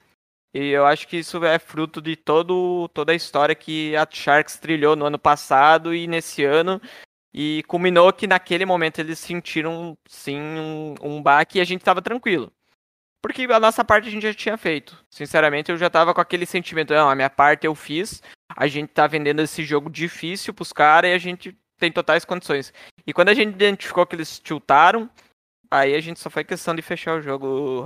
[0.54, 4.58] E eu acho que isso é fruto de todo, toda a história que a Sharks
[4.58, 6.80] trilhou no ano passado e nesse ano.
[7.34, 12.00] E culminou que naquele momento eles sentiram, sim, um, um baque e a gente estava
[12.00, 12.50] tranquilo.
[13.22, 14.96] Porque a nossa parte a gente já tinha feito.
[15.10, 18.22] Sinceramente, eu já tava com aquele sentimento, não, a minha parte eu fiz,
[18.56, 22.72] a gente tá vendendo esse jogo difícil pros caras e a gente tem totais condições.
[23.06, 25.10] E quando a gente identificou que eles tiltaram,
[25.70, 27.84] Aí a gente só foi questão de fechar o jogo.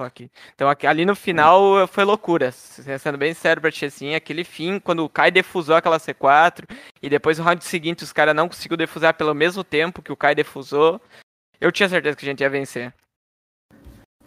[0.55, 2.53] Então aqui, ali no final foi loucura.
[2.53, 6.64] Sendo bem sério pra ti, assim, aquele fim, quando o Kai defusou aquela C4,
[7.03, 10.16] e depois no round seguinte os caras não conseguiu defusar pelo mesmo tempo que o
[10.16, 11.01] Kai defusou,
[11.61, 12.93] eu tinha certeza que a gente ia vencer.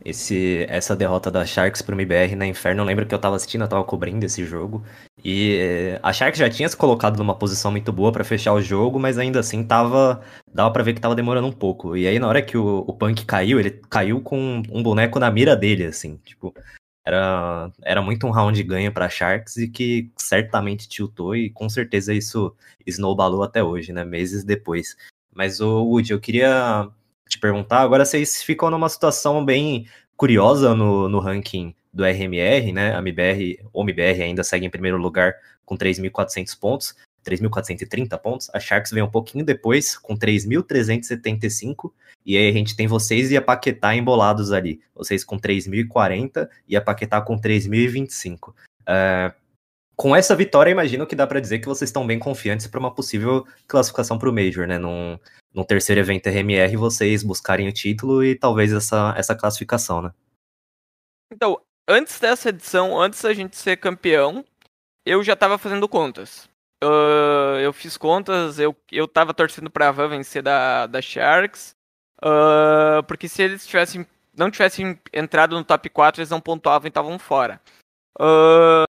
[0.06, 3.62] Esse, essa derrota da Sharks pro MBR na Inferno, eu lembro que eu tava assistindo,
[3.62, 4.84] eu tava cobrindo esse jogo.
[5.24, 8.62] E eh, a Sharks já tinha se colocado numa posição muito boa para fechar o
[8.62, 10.22] jogo, mas ainda assim tava.
[10.54, 11.96] Dava pra ver que tava demorando um pouco.
[11.96, 15.32] E aí, na hora que o, o Punk caiu, ele caiu com um boneco na
[15.32, 16.18] mira dele, assim.
[16.18, 16.54] Tipo,
[17.06, 21.70] era, era muito um round de ganho pra Sharks e que certamente tiltou, e com
[21.70, 22.54] certeza isso
[22.86, 24.04] snowballou até hoje, né?
[24.04, 24.98] Meses depois.
[25.34, 26.89] Mas, o Woody, eu queria
[27.30, 27.82] te perguntar.
[27.82, 32.96] Agora vocês ficam numa situação bem curiosa no, no ranking do RMR, né?
[32.96, 38.50] A MBR, ou MBR ainda segue em primeiro lugar com 3.400 pontos, 3.430 pontos.
[38.54, 41.92] A Sharks vem um pouquinho depois com 3.375
[42.26, 44.82] e aí a gente tem vocês e a Paquetá embolados ali.
[44.96, 48.50] Vocês com 3.040 e a Paquetá com 3.025.
[48.50, 49.34] Uh,
[49.96, 52.94] com essa vitória, imagino que dá para dizer que vocês estão bem confiantes para uma
[52.94, 54.78] possível classificação para o Major, né?
[54.78, 55.20] Num,
[55.54, 60.12] no terceiro evento RMR vocês buscarem o título e talvez essa, essa classificação, né?
[61.32, 64.44] Então, antes dessa edição, antes da gente ser campeão,
[65.06, 66.50] eu já tava fazendo contas.
[66.84, 71.76] Uh, eu fiz contas, eu, eu tava torcendo pra Van vencer da, da Sharks.
[72.22, 76.90] Uh, porque se eles tivessem, não tivessem entrado no top 4, eles não pontuavam e
[76.90, 77.62] estavam fora.
[78.20, 78.86] Uh,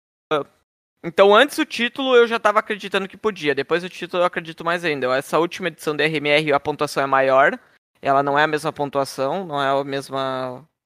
[1.03, 3.55] então, antes do título, eu já estava acreditando que podia.
[3.55, 5.07] Depois do título, eu acredito mais ainda.
[5.17, 7.57] Essa última edição da RMR, a pontuação é maior.
[8.01, 10.17] Ela não é a mesma pontuação, não é o mesmo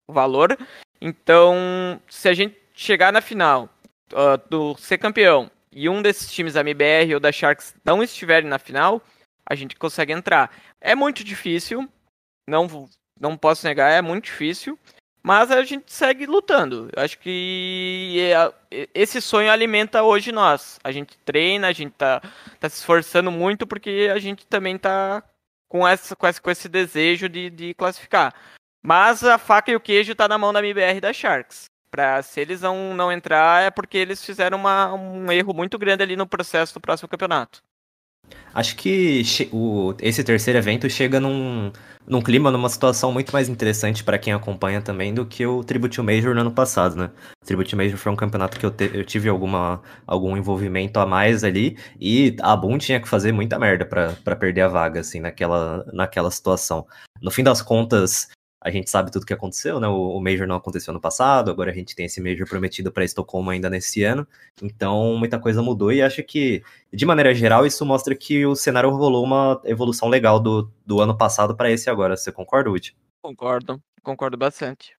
[0.07, 0.57] valor.
[1.01, 3.69] Então, se a gente chegar na final
[4.11, 8.49] uh, do ser campeão e um desses times da MBR ou da Sharks não estiverem
[8.49, 9.01] na final,
[9.47, 10.55] a gente consegue entrar.
[10.79, 11.89] É muito difícil,
[12.47, 14.77] não, não posso negar, é muito difícil.
[15.25, 16.89] Mas a gente segue lutando.
[16.93, 18.19] Eu acho que
[18.69, 20.79] é, esse sonho alimenta hoje nós.
[20.83, 22.21] A gente treina, a gente tá,
[22.59, 25.23] tá se esforçando muito porque a gente também tá
[25.69, 28.33] com, essa, com, esse, com esse desejo de, de classificar.
[28.85, 31.65] Mas a faca e o queijo tá na mão da MBR e da Sharks.
[31.89, 36.03] Pra, se eles não, não entrar, é porque eles fizeram uma, um erro muito grande
[36.03, 37.63] ali no processo do próximo campeonato.
[38.53, 41.71] Acho que o, esse terceiro evento chega num,
[42.05, 45.99] num clima, numa situação muito mais interessante para quem acompanha também do que o Tribute
[46.01, 47.09] Major no ano passado, né?
[47.41, 51.05] O Tribute Major foi um campeonato que eu, te, eu tive alguma, algum envolvimento a
[51.05, 55.19] mais ali e a Boom tinha que fazer muita merda para perder a vaga, assim,
[55.19, 56.85] naquela, naquela situação.
[57.21, 58.29] No fim das contas,
[58.63, 59.87] a gente sabe tudo o que aconteceu, né?
[59.89, 63.49] O, Major não aconteceu no passado, agora a gente tem esse Major prometido para Estocolmo
[63.49, 64.25] ainda nesse ano.
[64.61, 68.89] Então, muita coisa mudou e acho que, de maneira geral, isso mostra que o cenário
[68.89, 72.15] rolou uma evolução legal do, do ano passado para esse agora.
[72.15, 72.95] Você concorda, Woody?
[73.21, 74.95] Concordo, concordo bastante.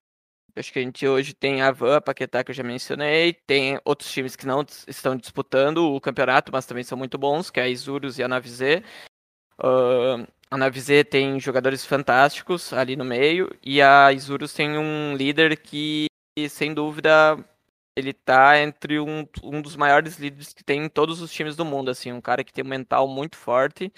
[0.55, 3.79] Acho que a gente hoje tem a Van, a Paquetá, que eu já mencionei, tem
[3.83, 7.63] outros times que não estão disputando o campeonato, mas também são muito bons, que é
[7.63, 8.83] a Isurus e a Navizê.
[9.59, 15.57] Uh, a Navizê tem jogadores fantásticos ali no meio e a Isurus tem um líder
[15.57, 16.07] que,
[16.49, 17.37] sem dúvida,
[17.95, 21.65] ele tá entre um, um dos maiores líderes que tem em todos os times do
[21.65, 23.91] mundo, assim, um cara que tem um mental muito forte.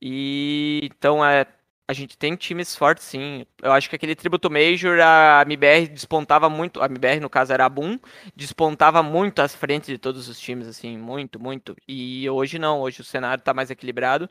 [0.00, 1.46] E então é
[1.90, 3.46] a gente tem times fortes, sim.
[3.62, 7.64] Eu acho que aquele Tributo Major, a MBR despontava muito, a MBR no caso era
[7.64, 7.98] a Boom,
[8.36, 11.74] despontava muito às frentes de todos os times, assim, muito, muito.
[11.88, 14.28] E hoje não, hoje o cenário tá mais equilibrado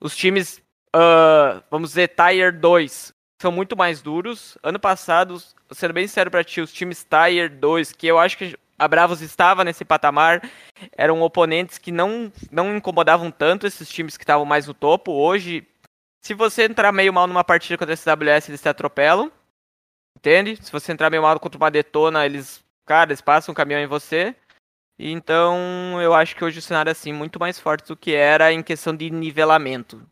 [0.00, 0.62] os times,
[0.96, 4.56] uh, vamos dizer, Tier 2, são muito mais duros.
[4.62, 5.36] Ano passado,
[5.72, 9.20] sendo bem sério pra ti, os times Tier 2, que eu acho que a Bravos
[9.22, 10.42] estava nesse patamar,
[10.92, 15.12] eram oponentes que não, não incomodavam tanto esses times que estavam mais no topo.
[15.12, 15.66] Hoje,
[16.22, 19.30] se você entrar meio mal numa partida contra a SWS, eles te atropelam.
[20.16, 20.58] Entende?
[20.62, 23.86] Se você entrar meio mal contra uma Detona, eles, cara, eles passam um caminhão em
[23.86, 24.34] você.
[24.98, 28.52] Então, eu acho que hoje o cenário é assim muito mais forte do que era
[28.52, 30.06] em questão de nivelamento.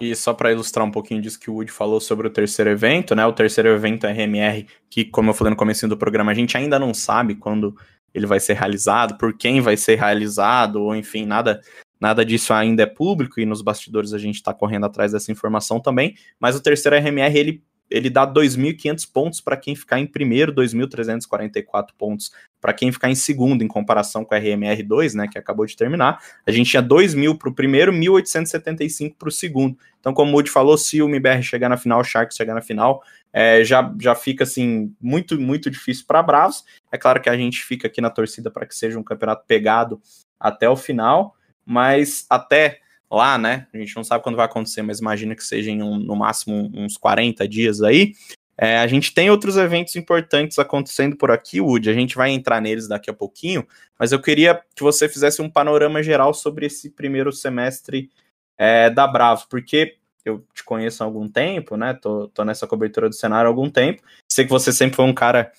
[0.00, 3.14] E só para ilustrar um pouquinho disso que o Wood falou sobre o terceiro evento,
[3.14, 3.26] né?
[3.26, 6.78] O terceiro evento RMR, que como eu falei no começo do programa, a gente ainda
[6.78, 7.76] não sabe quando
[8.14, 11.60] ele vai ser realizado, por quem vai ser realizado, ou enfim, nada
[12.00, 15.80] nada disso ainda é público e nos bastidores a gente está correndo atrás dessa informação
[15.80, 20.52] também, mas o terceiro RMR ele ele dá 2.500 pontos para quem ficar em primeiro,
[20.52, 25.64] 2.344 pontos para quem ficar em segundo, em comparação com a RMR2, né, que acabou
[25.64, 26.20] de terminar.
[26.46, 29.78] A gente tinha 2.000 para o primeiro, 1.875 para o segundo.
[30.00, 32.60] Então, como o Moody falou, se o MBR chegar na final, o Sharks chegar na
[32.60, 36.64] final, é, já, já fica assim muito, muito difícil para Bravos.
[36.90, 40.00] É claro que a gente fica aqui na torcida para que seja um campeonato pegado
[40.38, 43.66] até o final, mas até lá, né?
[43.72, 46.70] A gente não sabe quando vai acontecer, mas imagina que seja em um, no máximo
[46.74, 48.14] uns 40 dias aí.
[48.60, 51.88] É, a gente tem outros eventos importantes acontecendo por aqui, Wood.
[51.88, 53.66] A gente vai entrar neles daqui a pouquinho,
[53.98, 58.10] mas eu queria que você fizesse um panorama geral sobre esse primeiro semestre
[58.58, 61.94] é, da Bravo, porque eu te conheço há algum tempo, né?
[61.94, 64.02] Tô, tô nessa cobertura do cenário há algum tempo.
[64.30, 65.52] Sei que você sempre foi um cara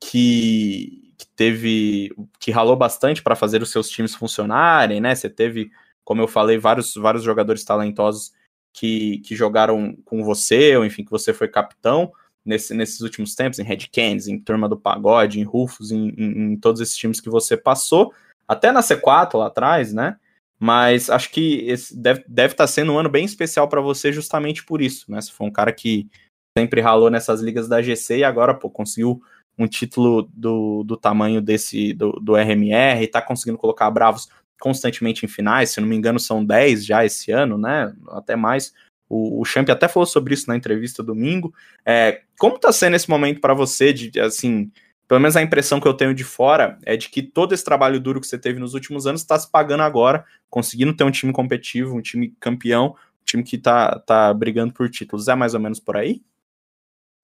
[0.00, 2.14] que, que teve.
[2.38, 5.14] que ralou bastante para fazer os seus times funcionarem, né?
[5.14, 5.72] Você teve
[6.04, 8.32] como eu falei, vários, vários jogadores talentosos
[8.72, 12.12] que, que jogaram com você, ou enfim, que você foi capitão
[12.44, 16.52] nesse, nesses últimos tempos, em Red Canids, em Turma do Pagode, em Rufus, em, em,
[16.52, 18.12] em, todos esses times que você passou,
[18.46, 20.16] até na C4 lá atrás, né?
[20.58, 24.64] Mas acho que deve, deve estar tá sendo um ano bem especial para você justamente
[24.64, 25.20] por isso, né?
[25.20, 26.08] Você foi um cara que
[26.56, 29.20] sempre ralou nessas ligas da GC e agora, pô, conseguiu
[29.58, 34.28] um título do, do tamanho desse, do, do RMR, e tá conseguindo colocar Bravos
[34.60, 38.72] constantemente em finais, se não me engano são 10 já esse ano, né, até mais.
[39.08, 41.52] O, o Champ até falou sobre isso na entrevista domingo.
[41.84, 44.70] É, como tá sendo esse momento para você de, assim,
[45.06, 48.00] pelo menos a impressão que eu tenho de fora é de que todo esse trabalho
[48.00, 51.32] duro que você teve nos últimos anos está se pagando agora, conseguindo ter um time
[51.32, 55.28] competitivo, um time campeão, um time que tá, tá brigando por títulos.
[55.28, 56.22] É mais ou menos por aí?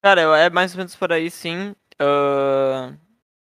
[0.03, 1.75] Cara, é mais ou menos por aí, sim.
[2.01, 2.97] Uh,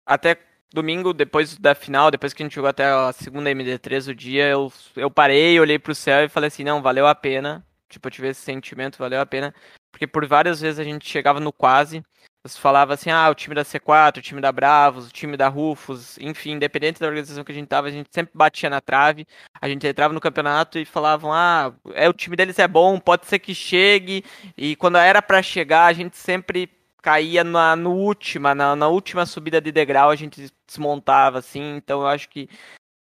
[0.05, 0.35] até
[0.73, 4.47] domingo, depois da final, depois que a gente jogou até a segunda MD3 o dia,
[4.47, 7.65] eu, eu parei, olhei pro céu e falei assim, não, valeu a pena.
[7.89, 9.53] Tipo, eu tive esse sentimento, valeu a pena.
[9.91, 12.03] Porque por várias vezes a gente chegava no quase,
[12.43, 15.47] você falava assim, ah, o time da C4, o time da Bravos, o time da
[15.47, 19.27] Rufus, enfim, independente da organização que a gente tava, a gente sempre batia na trave,
[19.59, 23.25] a gente entrava no campeonato e falavam, ah, é o time deles é bom, pode
[23.25, 24.23] ser que chegue,
[24.55, 26.69] e quando era para chegar, a gente sempre
[27.01, 32.01] caía na no última, na, na, última subida de degrau, a gente desmontava, assim, então
[32.01, 32.49] eu acho que,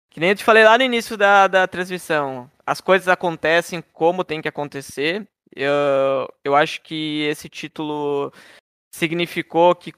[0.10, 4.24] que nem eu te falei lá no início da, da transmissão, as coisas acontecem como
[4.24, 8.32] tem que acontecer, eu, eu acho que esse título
[8.94, 9.94] significou que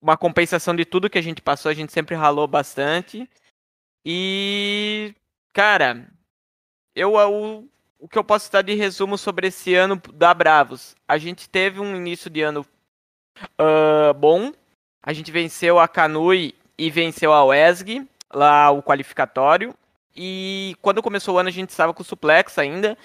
[0.00, 3.28] uma compensação de tudo que a gente passou, a gente sempre ralou bastante.
[4.04, 5.14] E,
[5.52, 6.10] cara,
[6.94, 10.96] eu o, o que eu posso dar de resumo sobre esse ano da Bravos?
[11.06, 12.66] A gente teve um início de ano
[13.60, 14.52] uh, bom.
[15.02, 19.74] A gente venceu a Canui e venceu a WESG, lá o qualificatório.
[20.14, 22.96] E quando começou o ano a gente estava com o Suplex ainda.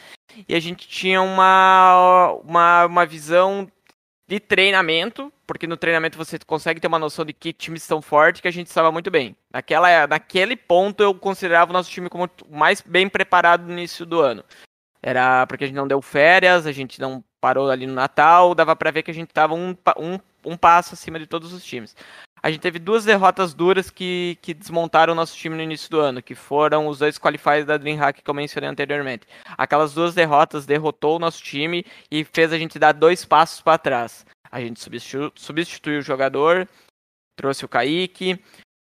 [0.47, 3.67] E a gente tinha uma, uma, uma visão
[4.27, 8.41] de treinamento, porque no treinamento você consegue ter uma noção de que times estão fortes,
[8.41, 9.35] que a gente estava muito bem.
[9.51, 14.19] Naquela, naquele ponto eu considerava o nosso time como mais bem preparado no início do
[14.19, 14.43] ano.
[15.01, 18.75] Era porque a gente não deu férias, a gente não parou ali no Natal, dava
[18.75, 21.95] para ver que a gente estava um, um, um passo acima de todos os times.
[22.43, 25.97] A gente teve duas derrotas duras que, que desmontaram o nosso time no início do
[25.97, 29.25] ano, que foram os dois qualifiers da DreamHack que eu mencionei anteriormente.
[29.57, 33.77] Aquelas duas derrotas derrotou o nosso time e fez a gente dar dois passos para
[33.77, 34.25] trás.
[34.51, 36.67] A gente substituiu, substituiu o jogador,
[37.37, 38.37] trouxe o Kaique,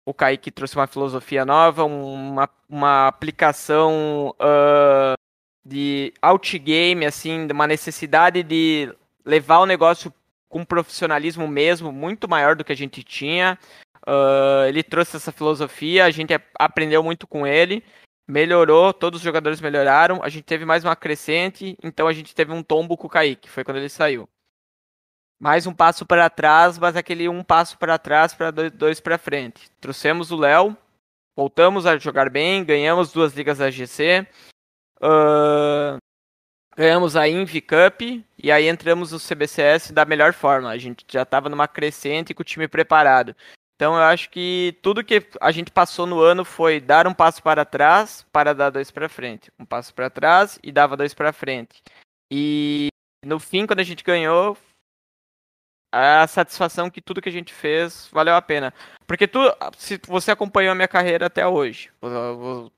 [0.05, 5.22] o Kaique trouxe uma filosofia nova, uma, uma aplicação uh,
[5.65, 8.93] de outgame, assim, uma necessidade de
[9.25, 10.13] levar o negócio
[10.49, 13.57] com profissionalismo mesmo, muito maior do que a gente tinha.
[14.07, 17.83] Uh, ele trouxe essa filosofia, a gente aprendeu muito com ele,
[18.27, 22.51] melhorou, todos os jogadores melhoraram, a gente teve mais uma crescente, então a gente teve
[22.51, 24.27] um tombo com o Kaique, foi quando ele saiu.
[25.39, 29.69] Mais um passo para trás, mas aquele um passo para trás para dois para frente.
[29.81, 30.77] Trouxemos o Léo,
[31.35, 34.27] voltamos a jogar bem, ganhamos duas ligas da GC,
[35.03, 35.97] uh,
[36.75, 38.01] ganhamos a Invi Cup
[38.37, 40.69] e aí entramos no CBCS da melhor forma.
[40.69, 43.35] A gente já estava numa crescente com o time preparado.
[43.75, 47.41] Então eu acho que tudo que a gente passou no ano foi dar um passo
[47.43, 51.33] para trás para dar dois para frente, um passo para trás e dava dois para
[51.33, 51.81] frente.
[52.31, 52.87] E
[53.25, 54.57] no fim, quando a gente ganhou,
[55.95, 58.73] a satisfação que tudo que a gente fez valeu a pena.
[59.05, 59.39] Porque tu,
[59.77, 61.91] se você acompanhou a minha carreira até hoje,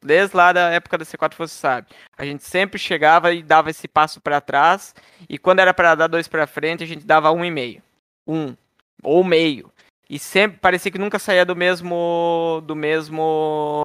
[0.04, 3.88] desde lá da época da C4 você sabe, a gente sempre chegava e dava esse
[3.88, 4.93] passo para trás,
[5.30, 7.82] e quando era para dar dois para frente, a gente dava um e meio,
[8.28, 8.54] um
[9.01, 9.71] ou meio,
[10.10, 13.84] e sempre parecia que nunca saía do mesmo do mesmo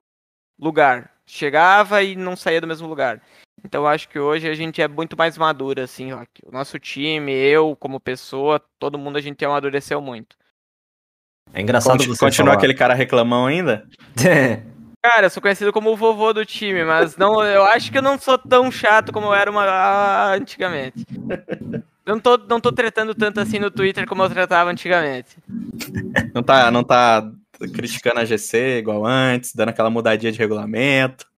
[0.59, 1.12] lugar.
[1.25, 3.23] Chegava e não saía do mesmo lugar.
[3.64, 6.42] Então acho que hoje a gente é muito mais maduro, assim, Rock.
[6.44, 10.37] O nosso time, eu como pessoa, todo mundo a gente amadureceu muito.
[11.53, 12.59] É engraçado Conti você Continua falar...
[12.59, 13.87] aquele cara reclamão ainda?
[15.03, 18.03] cara, eu sou conhecido como o vovô do time, mas não, eu acho que eu
[18.03, 21.05] não sou tão chato como eu era uma, ah, antigamente.
[22.07, 25.37] Eu não tô, não tô tretando tanto assim no Twitter como eu tratava antigamente.
[26.35, 27.31] Não tá, não tá
[27.68, 31.30] criticando a GC igual antes, dando aquela mudadinha de regulamento.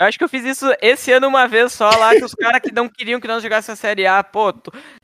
[0.00, 2.62] Eu acho que eu fiz isso esse ano uma vez só lá, que os caras
[2.62, 4.50] que não queriam que nós jogássemos a Série A, pô,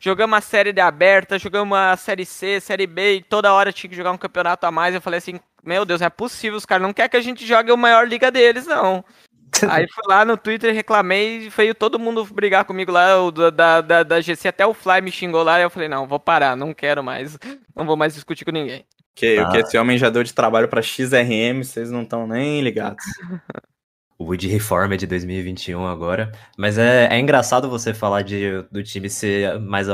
[0.01, 3.91] jogamos a Série de aberta, jogamos a Série C, Série B, e toda hora tinha
[3.91, 4.95] que jogar um campeonato a mais.
[4.95, 7.47] Eu falei assim, meu Deus, não é possível, os caras não querem que a gente
[7.47, 9.05] jogue a maior liga deles, não.
[9.69, 13.83] Aí fui lá no Twitter, reclamei e veio todo mundo brigar comigo lá, o da,
[13.83, 16.57] da, da GC, até o Fly me xingou lá, e eu falei, não, vou parar,
[16.57, 17.39] não quero mais,
[17.77, 18.83] não vou mais discutir com ninguém.
[19.15, 19.51] Que, ah.
[19.51, 23.05] que esse homem já deu de trabalho pra XRM, vocês não estão nem ligados.
[24.19, 26.33] o Wood Reform é de 2021 agora.
[26.57, 29.89] Mas é, é engraçado você falar de, do time ser mais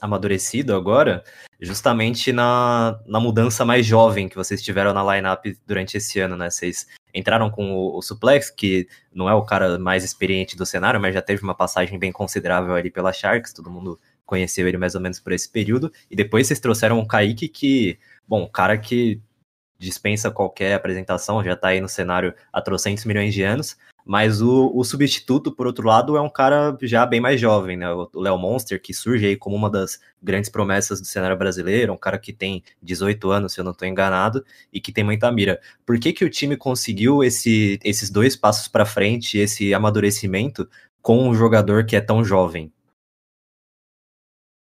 [0.00, 1.24] amadurecido agora,
[1.60, 6.50] justamente na, na mudança mais jovem que vocês tiveram na lineup durante esse ano, né?
[6.50, 11.00] Vocês entraram com o, o, Suplex, que não é o cara mais experiente do cenário,
[11.00, 14.94] mas já teve uma passagem bem considerável ali pela Sharks, todo mundo conheceu ele mais
[14.94, 15.92] ou menos por esse período.
[16.10, 19.20] E depois vocês trouxeram o Kaique, que, bom, cara que
[19.82, 23.76] dispensa qualquer apresentação, já tá aí no cenário há trocentos milhões de anos.
[24.04, 27.88] Mas o, o, substituto, por outro lado, é um cara já bem mais jovem, né?
[27.92, 31.96] O Léo Monster, que surge aí como uma das grandes promessas do cenário brasileiro, um
[31.96, 35.60] cara que tem 18 anos, se eu não estou enganado, e que tem muita mira.
[35.86, 40.68] Por que, que o time conseguiu esse, esses dois passos para frente, esse amadurecimento,
[41.00, 42.72] com um jogador que é tão jovem?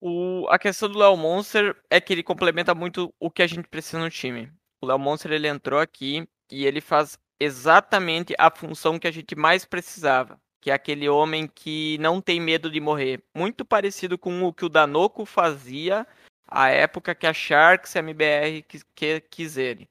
[0.01, 3.69] O, a questão do Léo Monster é que ele complementa muito o que a gente
[3.69, 4.51] precisa no time.
[4.87, 9.35] O Léo Monster ele entrou aqui e ele faz exatamente a função que a gente
[9.35, 13.21] mais precisava, que é aquele homem que não tem medo de morrer.
[13.35, 16.07] Muito parecido com o que o Danoco fazia
[16.49, 19.89] à época que a Sharks e a MBR quis, que, quis ele.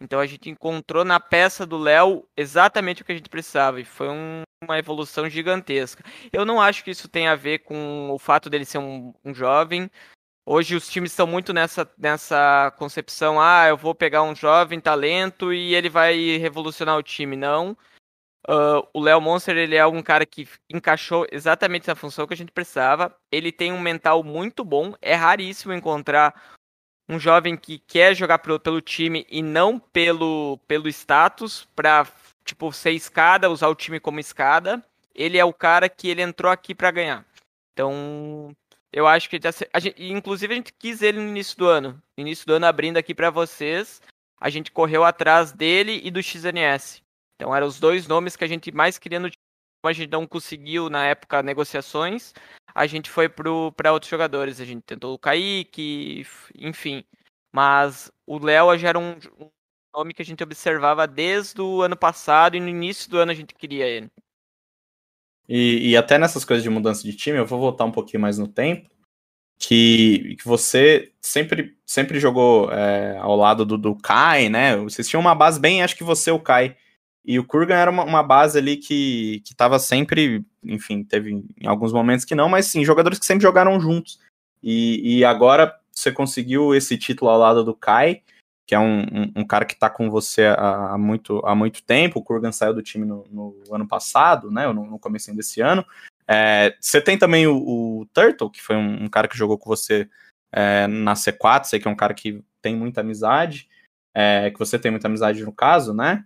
[0.00, 3.84] Então a gente encontrou na peça do Léo exatamente o que a gente precisava e
[3.84, 6.04] foi um, uma evolução gigantesca.
[6.32, 9.34] Eu não acho que isso tenha a ver com o fato dele ser um, um
[9.34, 9.90] jovem,
[10.48, 15.52] Hoje os times estão muito nessa, nessa concepção, ah, eu vou pegar um jovem talento
[15.52, 17.34] e ele vai revolucionar o time.
[17.34, 17.76] Não.
[18.48, 22.36] Uh, o Léo Monster ele é um cara que encaixou exatamente na função que a
[22.36, 23.12] gente precisava.
[23.32, 24.94] Ele tem um mental muito bom.
[25.02, 26.40] É raríssimo encontrar
[27.08, 32.06] um jovem que quer jogar pelo, pelo time e não pelo, pelo status, pra,
[32.44, 34.80] tipo, ser escada, usar o time como escada.
[35.12, 37.26] Ele é o cara que ele entrou aqui para ganhar.
[37.72, 38.54] Então,
[38.96, 39.38] eu acho que
[39.74, 42.02] a gente, inclusive a gente quis ele no início do ano.
[42.16, 44.00] No início do ano abrindo aqui para vocês,
[44.40, 47.02] a gente correu atrás dele e do XNS.
[47.34, 49.36] Então eram os dois nomes que a gente mais queria no time.
[49.84, 52.32] A gente não conseguiu na época negociações.
[52.74, 54.62] A gente foi para outros jogadores.
[54.62, 57.04] A gente tentou o Kaique, enfim.
[57.52, 59.50] Mas o Léo já era um, um
[59.94, 63.34] nome que a gente observava desde o ano passado e no início do ano a
[63.34, 64.10] gente queria ele.
[65.48, 68.38] E, e, até nessas coisas de mudança de time, eu vou voltar um pouquinho mais
[68.38, 68.90] no tempo.
[69.58, 74.76] Que, que você sempre, sempre jogou é, ao lado do, do Kai, né?
[74.76, 76.76] Vocês tinham uma base bem, acho que você, o Kai.
[77.24, 81.66] E o Kurgan era uma, uma base ali que, que tava sempre, enfim, teve em
[81.66, 84.20] alguns momentos que não, mas sim, jogadores que sempre jogaram juntos.
[84.62, 88.22] E, e agora você conseguiu esse título ao lado do Kai
[88.66, 91.82] que é um, um, um, cara que está com você há, há, muito, há muito
[91.84, 92.18] tempo.
[92.18, 94.66] O Kurgan saiu do time no, no ano passado, né?
[94.72, 95.86] No, no começo desse ano.
[96.26, 99.70] É, você tem também o, o, Turtle, que foi um, um, cara que jogou com
[99.70, 100.08] você
[100.52, 103.68] é, na C4, sei que é um cara que tem muita amizade,
[104.12, 106.24] é, que você tem muita amizade no caso, né?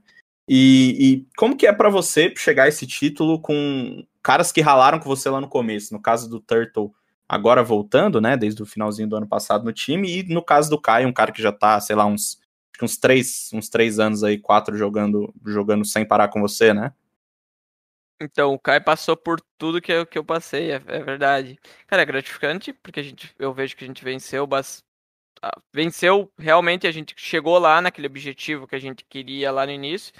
[0.48, 4.98] E, e como que é para você chegar a esse título com caras que ralaram
[4.98, 5.92] com você lá no começo?
[5.92, 6.92] No caso do Turtle,
[7.30, 10.80] agora voltando, né, desde o finalzinho do ano passado no time, e no caso do
[10.80, 12.40] Caio, um cara que já tá, sei lá, uns,
[12.82, 16.92] uns, três, uns três anos aí, quatro jogando, jogando sem parar com você, né?
[18.20, 21.56] Então, o Caio passou por tudo que eu, que eu passei, é, é, verdade.
[21.86, 24.84] Cara, é gratificante, porque a gente, eu vejo que a gente venceu bastante.
[25.72, 30.12] Venceu realmente, a gente chegou lá naquele objetivo que a gente queria lá no início.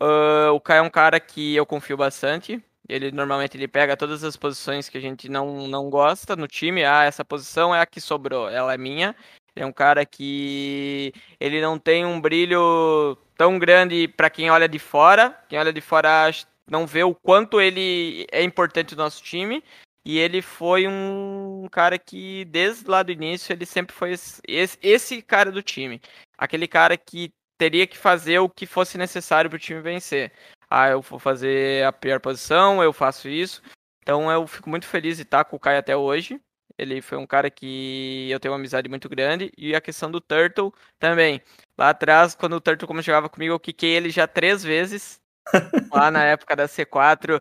[0.00, 2.62] Uh, o Caio é um cara que eu confio bastante.
[2.90, 6.84] Ele normalmente ele pega todas as posições que a gente não, não gosta no time.
[6.84, 9.14] Ah, essa posição é a que sobrou, ela é minha.
[9.54, 14.68] Ele é um cara que ele não tem um brilho tão grande para quem olha
[14.68, 15.30] de fora.
[15.48, 16.32] Quem olha de fora
[16.68, 19.62] não vê o quanto ele é importante no nosso time.
[20.04, 24.12] E ele foi um cara que, desde lá do início, ele sempre foi
[24.48, 26.00] esse, esse cara do time.
[26.36, 30.32] Aquele cara que teria que fazer o que fosse necessário para o time vencer
[30.70, 33.60] ah, eu vou fazer a pior posição, eu faço isso.
[34.02, 36.40] Então eu fico muito feliz de estar com o Kai até hoje.
[36.78, 39.52] Ele foi um cara que eu tenho uma amizade muito grande.
[39.58, 41.42] E a questão do Turtle também.
[41.76, 45.20] Lá atrás, quando o Turtle como jogava comigo, eu quiquei ele já três vezes.
[45.92, 47.40] lá na época da C4.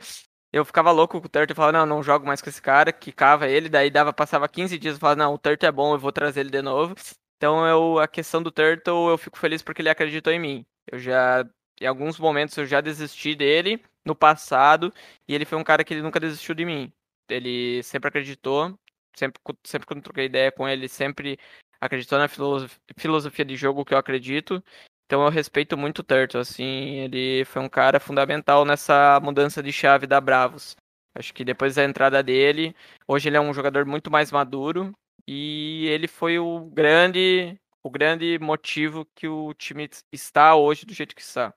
[0.51, 1.51] Eu ficava louco com o Turtle.
[1.51, 2.91] Eu falava, não, não jogo mais com esse cara.
[2.91, 3.69] Quicava ele.
[3.69, 6.41] Daí dava, passava 15 dias e falava, não, o Turtle é bom, eu vou trazer
[6.41, 6.95] ele de novo.
[7.37, 10.65] Então eu, a questão do Turtle, eu fico feliz porque ele acreditou em mim.
[10.91, 11.45] Eu já
[11.81, 14.93] em alguns momentos eu já desisti dele no passado
[15.27, 16.91] e ele foi um cara que ele nunca desistiu de mim.
[17.29, 18.77] Ele sempre acreditou,
[19.15, 21.37] sempre, sempre quando troquei ideia com ele, sempre
[21.79, 22.27] acreditou na
[22.97, 24.63] filosofia de jogo que eu acredito.
[25.05, 29.71] Então eu respeito muito o Turtle, assim, ele foi um cara fundamental nessa mudança de
[29.71, 30.75] chave da Bravos.
[31.15, 32.75] Acho que depois da entrada dele,
[33.07, 34.93] hoje ele é um jogador muito mais maduro
[35.27, 41.15] e ele foi o grande o grande motivo que o time está hoje do jeito
[41.15, 41.53] que está.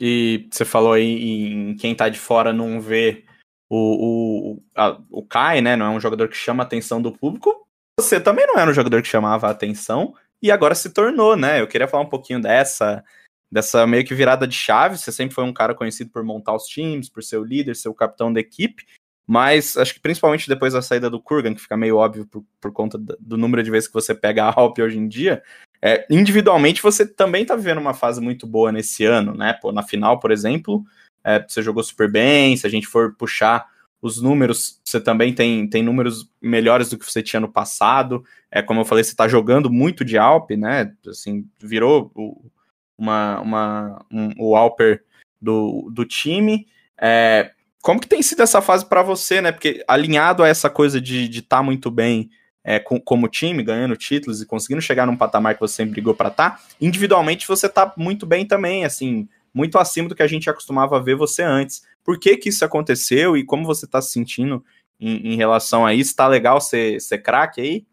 [0.00, 3.24] E você falou aí em quem tá de fora não vê
[3.68, 5.76] o, o, a, o Kai, né?
[5.76, 7.66] Não é um jogador que chama a atenção do público.
[7.98, 11.60] Você também não era um jogador que chamava a atenção e agora se tornou, né?
[11.60, 13.04] Eu queria falar um pouquinho dessa,
[13.50, 14.96] dessa meio que virada de chave.
[14.96, 17.88] Você sempre foi um cara conhecido por montar os times, por ser o líder, ser
[17.88, 18.84] o capitão da equipe.
[19.26, 22.72] Mas acho que principalmente depois da saída do Kurgan, que fica meio óbvio por, por
[22.72, 25.42] conta do número de vezes que você pega a Alp hoje em dia,
[25.80, 29.52] é, individualmente, você também tá vivendo uma fase muito boa nesse ano, né?
[29.52, 30.84] Pô, na final, por exemplo,
[31.24, 32.56] é, você jogou super bem.
[32.56, 33.66] Se a gente for puxar
[34.02, 38.24] os números, você também tem, tem números melhores do que você tinha no passado.
[38.50, 40.92] É, como eu falei, você tá jogando muito de Alp, né?
[41.06, 42.50] Assim, virou o,
[42.96, 45.04] uma, uma, um, o Alper
[45.40, 46.66] do, do time.
[47.00, 49.52] É, como que tem sido essa fase para você, né?
[49.52, 52.30] Porque alinhado a essa coisa de estar tá muito bem
[52.68, 56.14] é, com, como time, ganhando títulos e conseguindo chegar num patamar que você sempre brigou
[56.14, 60.26] para estar, tá, individualmente você tá muito bem também, assim, muito acima do que a
[60.26, 61.82] gente acostumava ver você antes.
[62.04, 64.62] Por que que isso aconteceu e como você tá se sentindo
[65.00, 66.14] em, em relação a isso?
[66.14, 67.86] Tá legal ser, ser craque aí?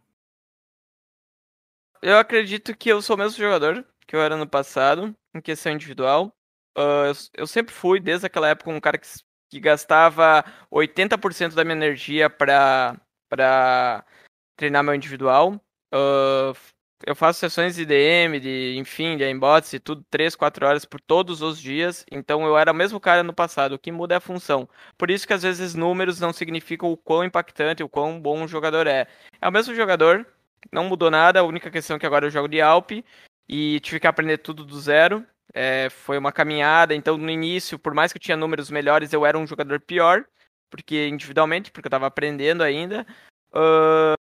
[2.01, 5.71] Eu acredito que eu sou o mesmo jogador que eu era no passado, em questão
[5.71, 6.35] individual.
[6.77, 9.07] Uh, eu, eu, sempre fui, desde aquela época, um cara que,
[9.49, 12.99] que gastava 80% da minha energia para
[14.55, 15.53] treinar meu individual.
[15.93, 16.55] Uh,
[17.05, 20.99] eu faço sessões de DM, de, enfim, de inbots e tudo, 3, 4 horas por
[20.99, 22.05] todos os dias.
[22.11, 23.73] Então eu era o mesmo cara no passado.
[23.73, 24.67] O que muda é a função.
[24.97, 28.47] Por isso que às vezes números não significam o quão impactante, o quão bom o
[28.47, 29.07] jogador é.
[29.41, 30.25] É o mesmo jogador,
[30.71, 32.91] não mudou nada, a única questão é que agora eu jogo de Alp
[33.47, 35.25] e tive que aprender tudo do zero.
[35.53, 39.25] É, foi uma caminhada, então no início, por mais que eu tinha números melhores, eu
[39.25, 40.25] era um jogador pior,
[40.69, 43.05] porque individualmente, porque eu estava aprendendo ainda.
[43.53, 44.24] Uh,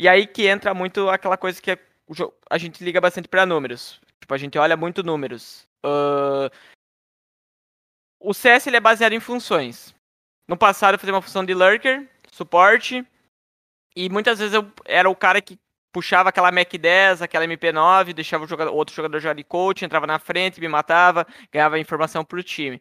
[0.00, 1.78] e aí que entra muito aquela coisa que
[2.48, 4.00] a gente liga bastante para números.
[4.18, 5.68] Tipo, a gente olha muito números.
[5.84, 6.48] Uh,
[8.18, 9.94] o CS ele é baseado em funções.
[10.48, 13.06] No passado eu fazia uma função de lurker, suporte,
[13.94, 15.58] e muitas vezes eu era o cara que
[15.92, 20.06] puxava aquela Mac 10, aquela MP9, deixava o jogador, outro jogador jogar de coach, entrava
[20.06, 22.80] na frente, me matava, ganhava informação pro time.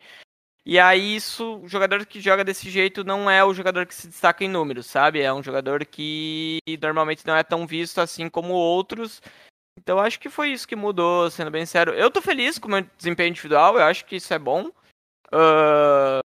[0.69, 4.07] E aí isso, o jogador que joga desse jeito não é o jogador que se
[4.07, 5.19] destaca em números, sabe?
[5.19, 9.19] É um jogador que normalmente não é tão visto assim como outros.
[9.79, 11.95] Então acho que foi isso que mudou, sendo bem sério.
[11.95, 14.67] Eu tô feliz com o meu desempenho individual, eu acho que isso é bom.
[15.33, 16.21] Uh,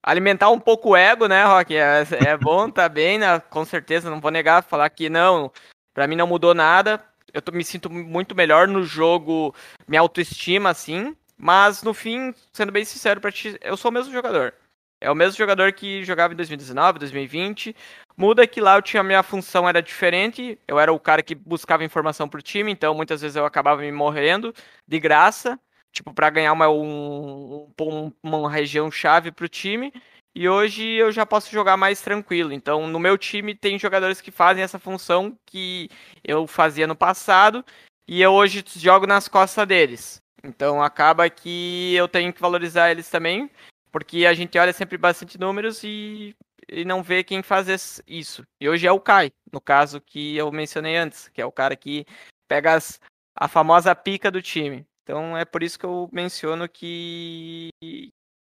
[0.00, 1.74] alimentar um pouco o ego, né, Rock?
[1.74, 3.40] É, é bom, tá bem, né?
[3.50, 5.50] com certeza, não vou negar, falar que não,
[5.92, 7.04] para mim não mudou nada.
[7.34, 9.52] Eu tô, me sinto muito melhor no jogo,
[9.88, 11.16] minha autoestima, assim.
[11.38, 14.52] Mas no fim, sendo bem sincero pra ti, eu sou o mesmo jogador.
[15.00, 17.74] É o mesmo jogador que jogava em 2019, 2020.
[18.16, 20.58] Muda que lá eu tinha minha função era diferente.
[20.66, 23.92] Eu era o cara que buscava informação pro time, então muitas vezes eu acabava me
[23.92, 24.52] morrendo
[24.86, 25.58] de graça,
[25.92, 29.92] tipo para ganhar uma, um, um, uma região chave pro time.
[30.34, 32.52] E hoje eu já posso jogar mais tranquilo.
[32.52, 35.88] Então no meu time tem jogadores que fazem essa função que
[36.24, 37.64] eu fazia no passado
[38.08, 40.20] e eu hoje jogo nas costas deles.
[40.42, 43.50] Então acaba que eu tenho que valorizar eles também,
[43.90, 46.34] porque a gente olha sempre bastante números e,
[46.68, 48.42] e não vê quem faz isso.
[48.60, 51.74] E hoje é o Kai, no caso que eu mencionei antes, que é o cara
[51.76, 52.04] que
[52.46, 53.00] pega as,
[53.34, 54.86] a famosa pica do time.
[55.02, 57.70] Então é por isso que eu menciono que,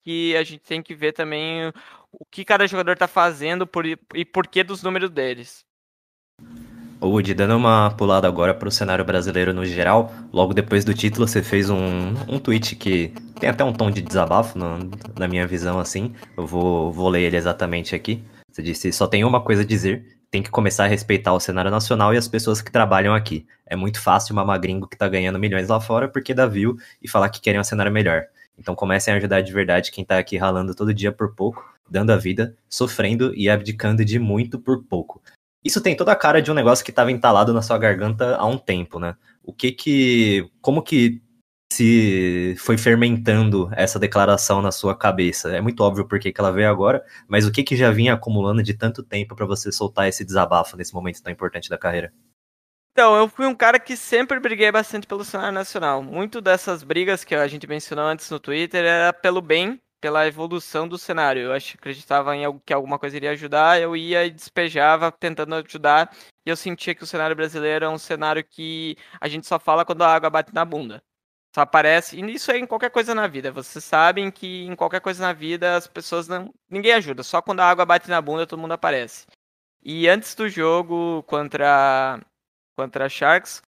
[0.02, 1.68] que a gente tem que ver também
[2.12, 5.65] o que cada jogador está fazendo por, e por que dos números deles.
[7.06, 10.92] Ô Woody, dando uma pulada agora para o cenário brasileiro no geral, logo depois do
[10.92, 15.28] título você fez um, um tweet que tem até um tom de desabafo no, na
[15.28, 16.12] minha visão, assim.
[16.36, 18.24] Eu vou, vou ler ele exatamente aqui.
[18.50, 21.70] Você disse: só tem uma coisa a dizer, tem que começar a respeitar o cenário
[21.70, 23.46] nacional e as pessoas que trabalham aqui.
[23.64, 27.08] É muito fácil uma gringo que tá ganhando milhões lá fora porque dá view e
[27.08, 28.24] falar que querem um cenário melhor.
[28.58, 32.10] Então comecem a ajudar de verdade quem tá aqui ralando todo dia por pouco, dando
[32.10, 35.22] a vida, sofrendo e abdicando de muito por pouco.
[35.66, 38.46] Isso tem toda a cara de um negócio que estava entalado na sua garganta há
[38.46, 39.16] um tempo, né?
[39.42, 40.48] O que que.
[40.60, 41.20] Como que
[41.72, 45.50] se foi fermentando essa declaração na sua cabeça?
[45.56, 48.62] É muito óbvio porque que ela veio agora, mas o que que já vinha acumulando
[48.62, 52.12] de tanto tempo para você soltar esse desabafo nesse momento tão importante da carreira?
[52.92, 56.00] Então, eu fui um cara que sempre briguei bastante pelo cenário nacional.
[56.00, 60.88] Muito dessas brigas que a gente mencionou antes no Twitter era pelo bem pela evolução
[60.88, 61.42] do cenário.
[61.42, 65.54] Eu acho acreditava em algo, que alguma coisa iria ajudar, eu ia e despejava tentando
[65.54, 69.58] ajudar, e eu sentia que o cenário brasileiro é um cenário que a gente só
[69.58, 71.02] fala quando a água bate na bunda.
[71.54, 73.50] Só aparece, e isso é em qualquer coisa na vida.
[73.50, 76.52] Vocês sabem que em qualquer coisa na vida as pessoas não.
[76.68, 79.26] ninguém ajuda, só quando a água bate na bunda todo mundo aparece.
[79.82, 82.20] E antes do jogo contra
[82.76, 83.62] contra Sharks,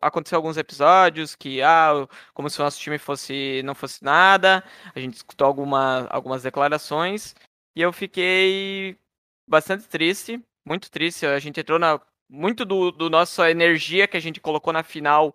[0.00, 4.64] aconteceu alguns episódios que, ah, como se o nosso time fosse não fosse nada,
[4.94, 7.34] a gente escutou alguma, algumas declarações,
[7.76, 8.98] e eu fiquei
[9.46, 14.20] bastante triste, muito triste, a gente entrou na, muito do, do nossa energia que a
[14.20, 15.32] gente colocou na final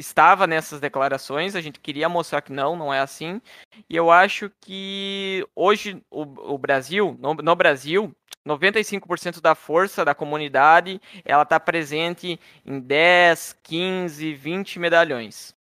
[0.00, 3.40] estava nessas declarações, a gente queria mostrar que não, não é assim,
[3.88, 8.14] e eu acho que hoje o, o Brasil, no, no Brasil,
[8.46, 15.54] 95% da força da comunidade ela está presente em 10, 15, 20 medalhões.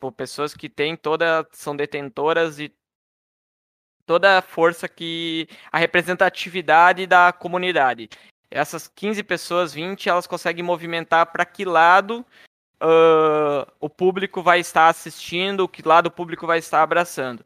[0.00, 2.72] Por pessoas que têm toda, são detentoras de
[4.04, 8.08] toda a força que a representatividade da comunidade.
[8.50, 12.24] Essas 15 pessoas, 20, elas conseguem movimentar para que lado
[12.82, 17.44] uh, o público vai estar assistindo, que lado o público vai estar abraçando.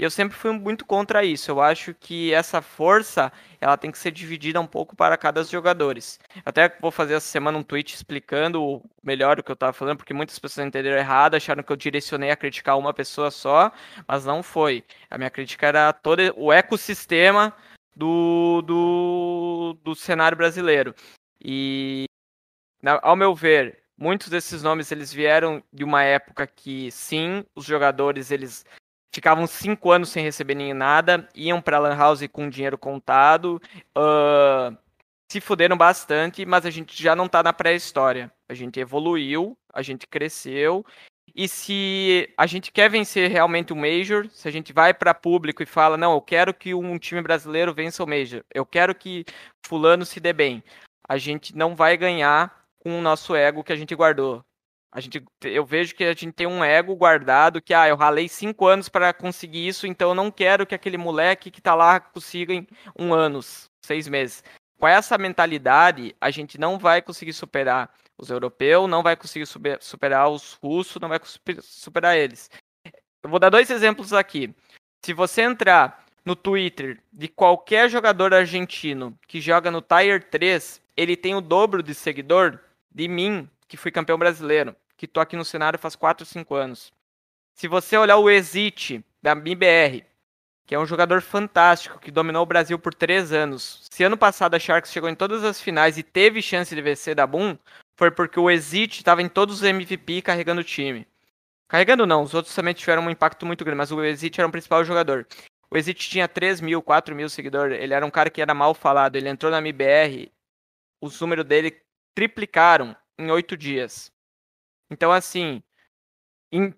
[0.00, 1.50] E eu sempre fui muito contra isso.
[1.50, 3.30] Eu acho que essa força
[3.60, 6.18] ela tem que ser dividida um pouco para cada jogadores.
[6.42, 10.14] Até vou fazer essa semana um tweet explicando melhor o que eu estava falando, porque
[10.14, 13.70] muitas pessoas entenderam errado, acharam que eu direcionei a criticar uma pessoa só,
[14.08, 14.82] mas não foi.
[15.10, 17.54] A minha crítica era todo o ecossistema
[17.94, 20.94] do, do, do cenário brasileiro.
[21.44, 22.06] E,
[23.02, 28.30] ao meu ver, muitos desses nomes eles vieram de uma época que sim, os jogadores
[28.30, 28.64] eles
[29.20, 33.60] ficavam cinco anos sem receber nem nada, iam para Lan House com dinheiro contado,
[33.94, 34.74] uh,
[35.30, 38.32] se fuderam bastante, mas a gente já não tá na pré-história.
[38.48, 40.84] A gente evoluiu, a gente cresceu.
[41.34, 45.62] E se a gente quer vencer realmente o Major, se a gente vai para público
[45.62, 49.26] e fala, não, eu quero que um time brasileiro vença o Major, eu quero que
[49.66, 50.64] fulano se dê bem,
[51.06, 54.42] a gente não vai ganhar com o nosso ego que a gente guardou.
[54.92, 58.28] A gente, eu vejo que a gente tem um ego guardado que, ah, eu ralei
[58.28, 62.00] cinco anos para conseguir isso, então eu não quero que aquele moleque que tá lá
[62.00, 62.66] consiga em
[62.98, 63.40] um ano,
[63.84, 64.42] seis meses.
[64.78, 69.46] Com essa mentalidade, a gente não vai conseguir superar os europeus, não vai conseguir
[69.80, 72.50] superar os russos, não vai conseguir superar eles.
[73.22, 74.52] Eu vou dar dois exemplos aqui.
[75.04, 81.16] Se você entrar no Twitter de qualquer jogador argentino que joga no Tier 3, ele
[81.16, 82.58] tem o dobro de seguidor
[82.90, 86.54] de mim, que fui campeão brasileiro, que tô aqui no cenário faz 4 ou 5
[86.56, 86.92] anos.
[87.54, 90.04] Se você olhar o Exit da MBR,
[90.66, 93.86] que é um jogador fantástico, que dominou o Brasil por 3 anos.
[93.88, 97.14] Se ano passado a Sharks chegou em todas as finais e teve chance de vencer
[97.14, 97.56] da Boom,
[97.96, 101.06] foi porque o Exit estava em todos os MVP carregando o time.
[101.68, 104.52] Carregando não, os outros também tiveram um impacto muito grande, mas o Exit era o
[104.52, 105.28] principal jogador.
[105.70, 108.74] O Exit tinha 3 mil, 4 mil seguidores, ele era um cara que era mal
[108.74, 110.32] falado, ele entrou na MBR,
[111.00, 111.80] os números dele
[112.16, 114.12] triplicaram em 8 dias.
[114.90, 115.62] Então, assim,
[116.50, 116.74] em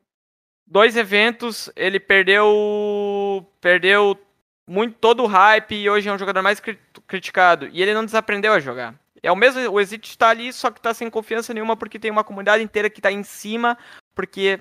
[0.66, 4.18] dois eventos ele perdeu perdeu
[4.66, 6.61] muito todo o hype e hoje é um jogador mais
[7.07, 8.99] criticado e ele não desaprendeu a jogar.
[9.22, 12.11] É o mesmo, o Exit está ali, só que está sem confiança nenhuma porque tem
[12.11, 13.78] uma comunidade inteira que está em cima,
[14.14, 14.61] porque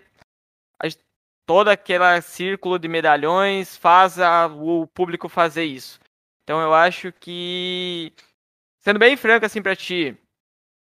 [1.46, 6.00] todo aquele círculo de medalhões faz a, o público fazer isso.
[6.44, 8.14] Então eu acho que,
[8.80, 10.18] sendo bem franco assim para ti,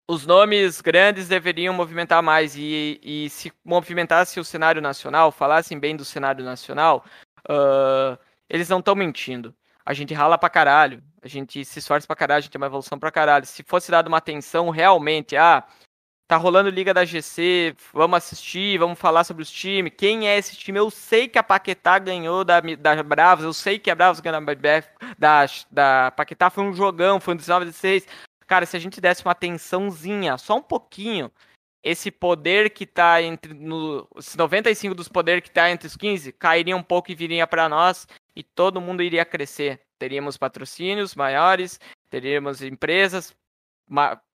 [0.08, 5.94] os nomes grandes deveriam movimentar mais e, e se movimentasse o cenário nacional, falassem bem
[5.94, 7.04] do cenário nacional,
[7.48, 9.54] uh, eles não estão mentindo.
[9.84, 12.66] A gente rala pra caralho, a gente se esforça pra caralho, a gente tem uma
[12.66, 13.44] evolução pra caralho.
[13.44, 15.64] Se fosse dado uma atenção realmente, ah,
[16.28, 19.94] Tá rolando Liga da GC, vamos assistir, vamos falar sobre os times.
[19.96, 20.78] Quem é esse time?
[20.78, 24.38] Eu sei que a Paquetá ganhou da, da Bravos, eu sei que a Bravos ganhou
[25.18, 28.06] da, da Paquetá, foi um jogão, foi um 19 16.
[28.48, 31.30] Cara, se a gente desse uma atençãozinha, só um pouquinho,
[31.84, 36.32] esse poder que tá entre no, os 95 dos poderes que tá entre os 15
[36.32, 39.80] cairia um pouco e viria para nós e todo mundo iria crescer.
[39.98, 41.78] Teríamos patrocínios maiores,
[42.10, 43.36] teríamos empresas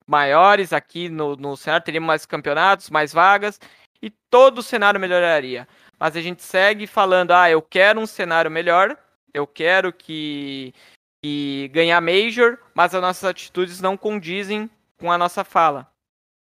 [0.06, 3.58] maiores aqui no, no cenário, teríamos mais campeonatos, mais vagas,
[4.02, 5.66] e todo o cenário melhoraria.
[5.98, 8.96] Mas a gente segue falando, ah, eu quero um cenário melhor,
[9.32, 10.74] eu quero que,
[11.22, 14.68] que ganhar Major, mas as nossas atitudes não condizem
[14.98, 15.90] com a nossa fala,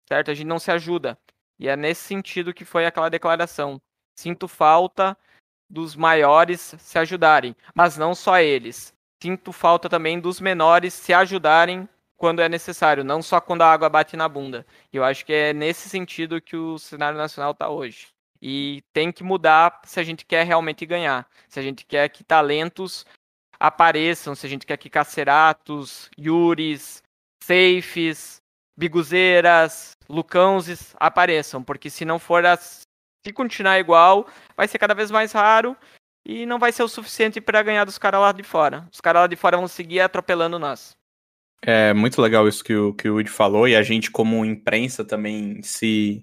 [0.06, 0.30] certo?
[0.30, 1.18] A gente não se ajuda.
[1.58, 3.80] E é nesse sentido que foi aquela declaração.
[4.16, 5.16] Sinto falta
[5.68, 8.94] dos maiores se ajudarem, mas não só eles.
[9.22, 13.88] Sinto falta também dos menores se ajudarem quando é necessário, não só quando a água
[13.88, 14.66] bate na bunda.
[14.92, 18.08] E eu acho que é nesse sentido que o cenário nacional está hoje.
[18.40, 21.28] E tem que mudar se a gente quer realmente ganhar.
[21.48, 23.04] Se a gente quer que talentos
[23.60, 27.02] apareçam, se a gente quer que Caceratos, Yuris,
[27.42, 28.40] Safes,
[28.76, 31.62] Biguzeiras, Lucãozes apareçam.
[31.62, 32.82] Porque se não for as...
[33.26, 35.76] se continuar igual, vai ser cada vez mais raro
[36.24, 38.86] e não vai ser o suficiente para ganhar dos caras lá de fora.
[38.92, 40.96] Os caras lá de fora vão seguir atropelando nós.
[41.62, 45.04] É muito legal isso que o, que o Woody falou, e a gente, como imprensa,
[45.04, 46.22] também se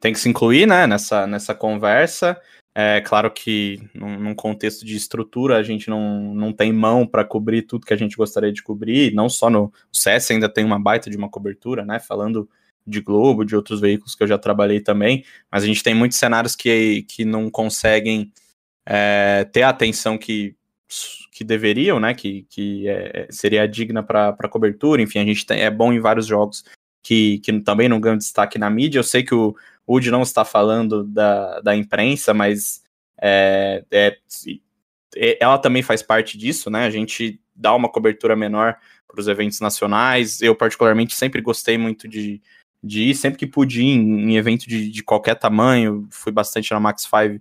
[0.00, 2.40] tem que se incluir né, nessa, nessa conversa.
[2.78, 7.24] É claro que, num, num contexto de estrutura, a gente não, não tem mão para
[7.24, 10.78] cobrir tudo que a gente gostaria de cobrir, não só no CS ainda tem uma
[10.78, 11.98] baita de uma cobertura, né?
[11.98, 12.46] Falando
[12.86, 16.18] de Globo, de outros veículos que eu já trabalhei também, mas a gente tem muitos
[16.18, 18.30] cenários que, que não conseguem
[18.84, 20.54] é, ter a atenção que
[21.32, 22.12] que deveriam, né?
[22.12, 25.00] Que, que é, seria digna para cobertura.
[25.00, 26.62] Enfim, a gente tem, é bom em vários jogos
[27.02, 28.98] que, que também não ganham destaque na mídia.
[28.98, 29.54] Eu sei que o
[29.88, 32.82] Wood não está falando da, da imprensa, mas
[33.20, 34.18] é, é,
[35.40, 36.84] ela também faz parte disso, né?
[36.86, 38.76] A gente dá uma cobertura menor
[39.06, 40.42] para os eventos nacionais.
[40.42, 42.42] Eu, particularmente, sempre gostei muito de,
[42.82, 46.06] de ir, sempre que pude ir em, em evento de, de qualquer tamanho.
[46.10, 47.40] Fui bastante na Max 5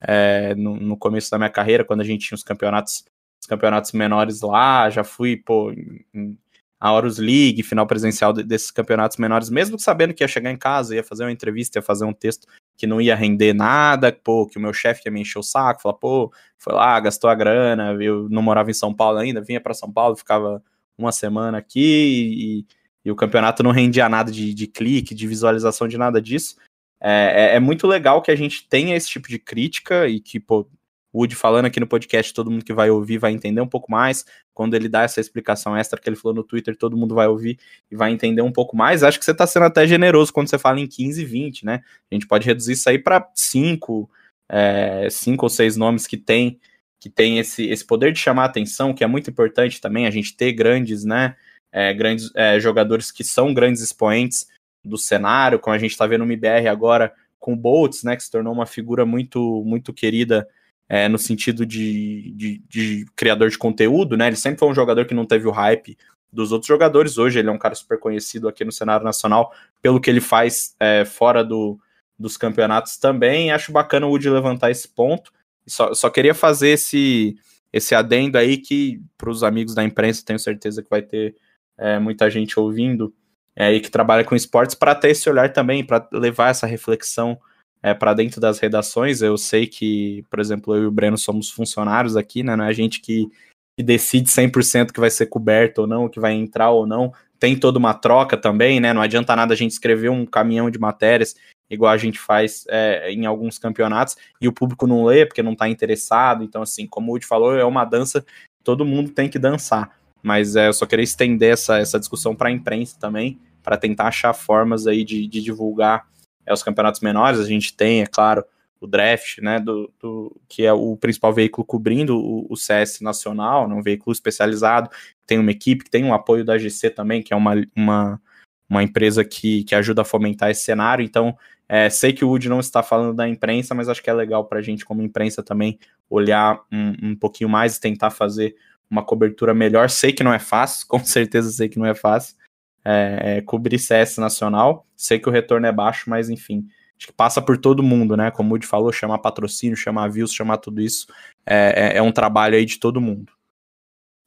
[0.00, 3.04] é, no, no, começo da minha carreira, quando a gente tinha os campeonatos,
[3.40, 6.36] os campeonatos menores lá, já fui, pô, em,
[6.84, 10.56] a Horus League, final presencial de, desses campeonatos menores, mesmo sabendo que ia chegar em
[10.58, 14.46] casa, ia fazer uma entrevista, ia fazer um texto que não ia render nada, pô,
[14.46, 17.34] que o meu chefe ia me encher o saco, falar, pô, foi lá, gastou a
[17.34, 20.62] grana, eu não morava em São Paulo ainda, vinha para São Paulo, ficava
[20.98, 22.66] uma semana aqui e,
[23.02, 26.56] e, o campeonato não rendia nada de, de clique, de visualização, de nada disso.
[27.00, 30.38] É, é, é, muito legal que a gente tenha esse tipo de crítica e que,
[30.38, 30.68] pô,
[31.14, 33.90] o Woody falando aqui no podcast, todo mundo que vai ouvir vai entender um pouco
[33.90, 34.24] mais.
[34.52, 37.56] Quando ele dá essa explicação extra que ele falou no Twitter, todo mundo vai ouvir
[37.88, 39.04] e vai entender um pouco mais.
[39.04, 41.82] Acho que você está sendo até generoso quando você fala em 15, 20, né?
[42.10, 44.10] A gente pode reduzir isso aí para 5,
[44.50, 46.58] é, cinco ou seis nomes que tem
[46.98, 50.34] que tem esse, esse poder de chamar atenção, que é muito importante também, a gente
[50.34, 51.36] ter grandes, né?
[51.70, 54.46] É, grandes é, jogadores que são grandes expoentes
[54.82, 58.22] do cenário, como a gente está vendo no MBR agora com o Boltz, né, que
[58.22, 60.48] se tornou uma figura muito, muito querida
[60.88, 64.26] é, no sentido de, de, de, criador de conteúdo, né?
[64.26, 65.96] Ele sempre foi um jogador que não teve o hype
[66.30, 67.16] dos outros jogadores.
[67.16, 70.74] Hoje ele é um cara super conhecido aqui no cenário nacional pelo que ele faz
[70.78, 71.78] é, fora do,
[72.18, 73.50] dos campeonatos também.
[73.50, 75.32] Acho bacana o Woody levantar esse ponto.
[75.66, 77.36] Só, só queria fazer esse,
[77.72, 81.34] esse adendo aí que para os amigos da imprensa tenho certeza que vai ter
[81.78, 83.14] é, muita gente ouvindo
[83.56, 87.38] é, e que trabalha com esportes para ter esse olhar também, para levar essa reflexão
[87.84, 89.20] é, para dentro das redações.
[89.20, 92.56] Eu sei que, por exemplo, eu e o Breno somos funcionários aqui, né?
[92.56, 93.28] Não é a gente que,
[93.76, 97.12] que decide 100% que vai ser coberto ou não, que vai entrar ou não.
[97.38, 98.94] Tem toda uma troca também, né?
[98.94, 101.36] Não adianta nada a gente escrever um caminhão de matérias
[101.68, 105.52] igual a gente faz é, em alguns campeonatos, e o público não lê porque não
[105.52, 106.42] está interessado.
[106.42, 108.24] Então, assim, como o Wood falou, é uma dança
[108.62, 109.90] todo mundo tem que dançar.
[110.22, 114.06] Mas é, eu só queria estender essa, essa discussão para a imprensa também, para tentar
[114.06, 116.06] achar formas aí de, de divulgar
[116.46, 117.40] é, os campeonatos menores.
[117.40, 118.44] A gente tem, é claro,
[118.80, 123.68] o draft, né, do, do, que é o principal veículo cobrindo o, o CS nacional,
[123.68, 124.90] né, um veículo especializado,
[125.26, 128.20] tem uma equipe que tem um apoio da GC também, que é uma, uma,
[128.68, 131.34] uma empresa que, que ajuda a fomentar esse cenário, então
[131.68, 134.44] é, sei que o Wood não está falando da imprensa, mas acho que é legal
[134.44, 135.78] para a gente, como imprensa, também
[136.10, 138.54] olhar um, um pouquinho mais e tentar fazer
[138.90, 139.88] uma cobertura melhor.
[139.88, 142.36] Sei que não é fácil, com certeza sei que não é fácil.
[142.84, 144.86] É, é, cobrir CS nacional.
[144.96, 146.68] Sei que o retorno é baixo, mas enfim,
[146.98, 148.30] acho que passa por todo mundo, né?
[148.30, 151.06] Como o Woody falou, chamar patrocínio, chamar views, chamar tudo isso.
[151.46, 153.32] É, é, é um trabalho aí de todo mundo.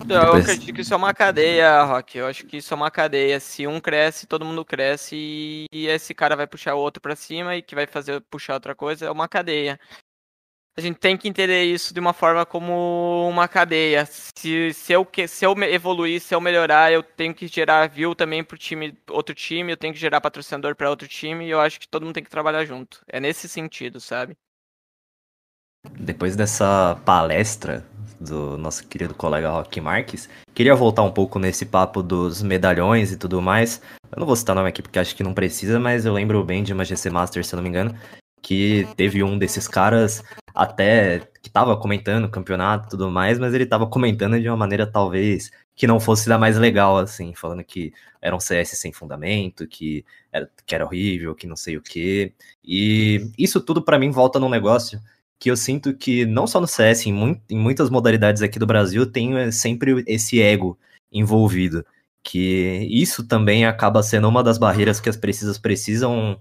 [0.08, 2.18] Eu acredito que isso é uma cadeia, Rock.
[2.18, 3.40] Eu acho que isso é uma cadeia.
[3.40, 7.56] Se um cresce, todo mundo cresce e esse cara vai puxar o outro para cima
[7.56, 9.08] e que vai fazer puxar outra coisa.
[9.08, 9.80] É uma cadeia
[10.78, 14.06] a gente tem que entender isso de uma forma como uma cadeia.
[14.06, 18.44] Se, se, eu, se eu evoluir, se eu melhorar, eu tenho que gerar view também
[18.44, 21.80] pro time, outro time, eu tenho que gerar patrocinador para outro time, e eu acho
[21.80, 23.02] que todo mundo tem que trabalhar junto.
[23.08, 24.38] É nesse sentido, sabe?
[26.00, 27.84] Depois dessa palestra
[28.20, 33.18] do nosso querido colega Rock Marques, queria voltar um pouco nesse papo dos medalhões e
[33.18, 33.82] tudo mais.
[34.12, 36.64] Eu não vou citar nome aqui porque acho que não precisa, mas eu lembro bem
[36.64, 37.98] de uma GC Master, se eu não me engano,
[38.44, 40.24] que teve um desses caras
[40.58, 44.58] até que tava comentando o campeonato e tudo mais, mas ele tava comentando de uma
[44.58, 48.92] maneira talvez que não fosse da mais legal, assim, falando que era um CS sem
[48.92, 52.34] fundamento, que era, que era horrível, que não sei o quê.
[52.66, 55.00] E isso tudo para mim volta num negócio
[55.40, 59.06] que eu sinto que não só no CS, em, em muitas modalidades aqui do Brasil,
[59.06, 60.80] tem é, sempre esse ego
[61.12, 61.86] envolvido.
[62.24, 66.40] Que isso também acaba sendo uma das barreiras que as precisas precisam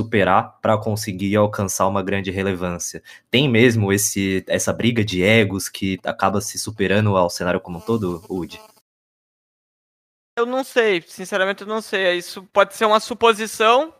[0.00, 3.02] superar para conseguir alcançar uma grande relevância.
[3.30, 7.80] Tem mesmo esse essa briga de egos que acaba se superando ao cenário como um
[7.80, 8.60] todo, Woody?
[10.38, 12.18] Eu não sei, sinceramente eu não sei.
[12.18, 13.92] Isso pode ser uma suposição,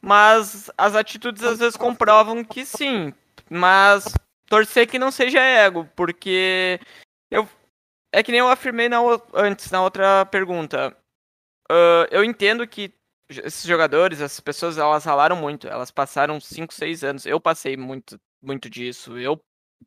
[0.00, 3.14] mas as atitudes às vezes comprovam que sim.
[3.48, 4.12] Mas
[4.46, 6.80] torcer que não seja ego, porque
[7.30, 7.48] eu
[8.12, 8.98] é que nem eu afirmei na,
[9.34, 10.96] antes na outra pergunta.
[11.70, 12.92] Uh, eu entendo que
[13.28, 15.68] esses jogadores, essas pessoas, elas ralaram muito.
[15.68, 17.26] Elas passaram 5, 6 anos.
[17.26, 19.18] Eu passei muito, muito disso.
[19.18, 19.40] Eu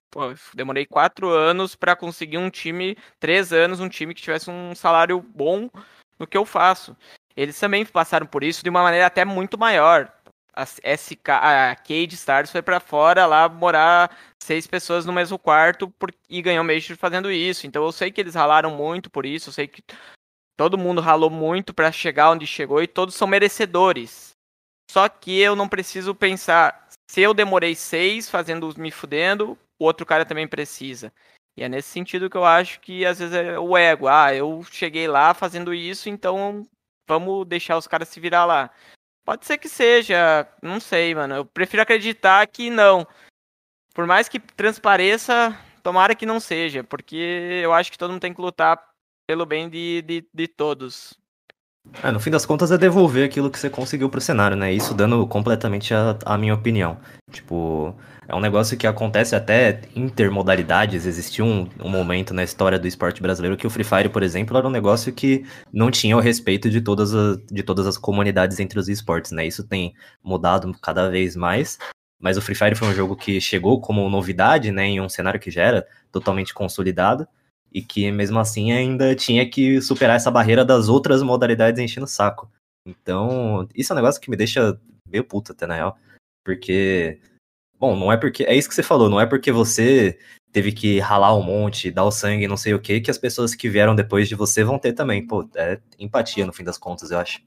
[0.09, 4.75] pô, demorei 4 anos para conseguir um time, 3 anos, um time que tivesse um
[4.75, 5.69] salário bom
[6.17, 6.95] no que eu faço.
[7.35, 10.11] Eles também passaram por isso de uma maneira até muito maior.
[10.53, 15.89] A SK, a Cade Stars foi para fora lá morar seis pessoas no mesmo quarto
[15.91, 17.65] por, e ganhou Major fazendo isso.
[17.65, 19.81] Então eu sei que eles ralaram muito por isso, eu sei que
[20.59, 24.31] Todo mundo ralou muito para chegar onde chegou e todos são merecedores.
[24.91, 30.05] Só que eu não preciso pensar, se eu demorei seis fazendo me fudendo, o outro
[30.05, 31.13] cara também precisa.
[31.55, 34.09] E é nesse sentido que eu acho que às vezes é o ego.
[34.09, 36.67] Ah, eu cheguei lá fazendo isso, então
[37.07, 38.69] vamos deixar os caras se virar lá.
[39.23, 41.35] Pode ser que seja, não sei, mano.
[41.35, 43.07] Eu prefiro acreditar que não.
[43.93, 48.33] Por mais que transpareça, tomara que não seja, porque eu acho que todo mundo tem
[48.33, 48.88] que lutar
[49.29, 51.13] pelo bem de, de, de todos.
[52.01, 54.73] É, no fim das contas é devolver aquilo que você conseguiu pro cenário, né?
[54.73, 56.97] Isso dando completamente a, a minha opinião.
[57.31, 57.95] Tipo,
[58.27, 61.05] é um negócio que acontece até intermodalidades.
[61.05, 64.57] Existiu um, um, momento na história do esporte brasileiro que o Free Fire, por exemplo,
[64.57, 68.59] era um negócio que não tinha o respeito de todas, as, de todas as comunidades
[68.59, 69.45] entre os esportes, né?
[69.45, 71.77] Isso tem mudado cada vez mais.
[72.19, 74.87] Mas o Free Fire foi um jogo que chegou como novidade, né?
[74.87, 77.27] Em um cenário que já era totalmente consolidado
[77.73, 82.09] e que mesmo assim ainda tinha que superar essa barreira das outras modalidades enchendo o
[82.09, 82.51] saco.
[82.85, 85.97] Então, isso é um negócio que me deixa meio puta até na real,
[86.43, 87.19] porque
[87.79, 90.17] bom, não é porque é isso que você falou, não é porque você
[90.51, 93.55] teve que ralar um monte, dar o sangue, não sei o que, que as pessoas
[93.55, 95.25] que vieram depois de você vão ter também.
[95.25, 97.41] Pô, é empatia no fim das contas, eu acho.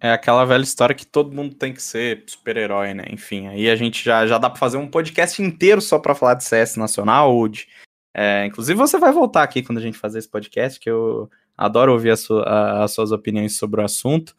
[0.00, 3.04] é aquela velha história que todo mundo tem que ser super-herói, né?
[3.10, 6.34] Enfim, aí a gente já, já dá pra fazer um podcast inteiro só pra falar
[6.34, 7.68] de CS Nacional, Wood.
[8.14, 11.92] É, inclusive você vai voltar aqui quando a gente fazer esse podcast, que eu adoro
[11.92, 14.34] ouvir a sua, a, as suas opiniões sobre o assunto.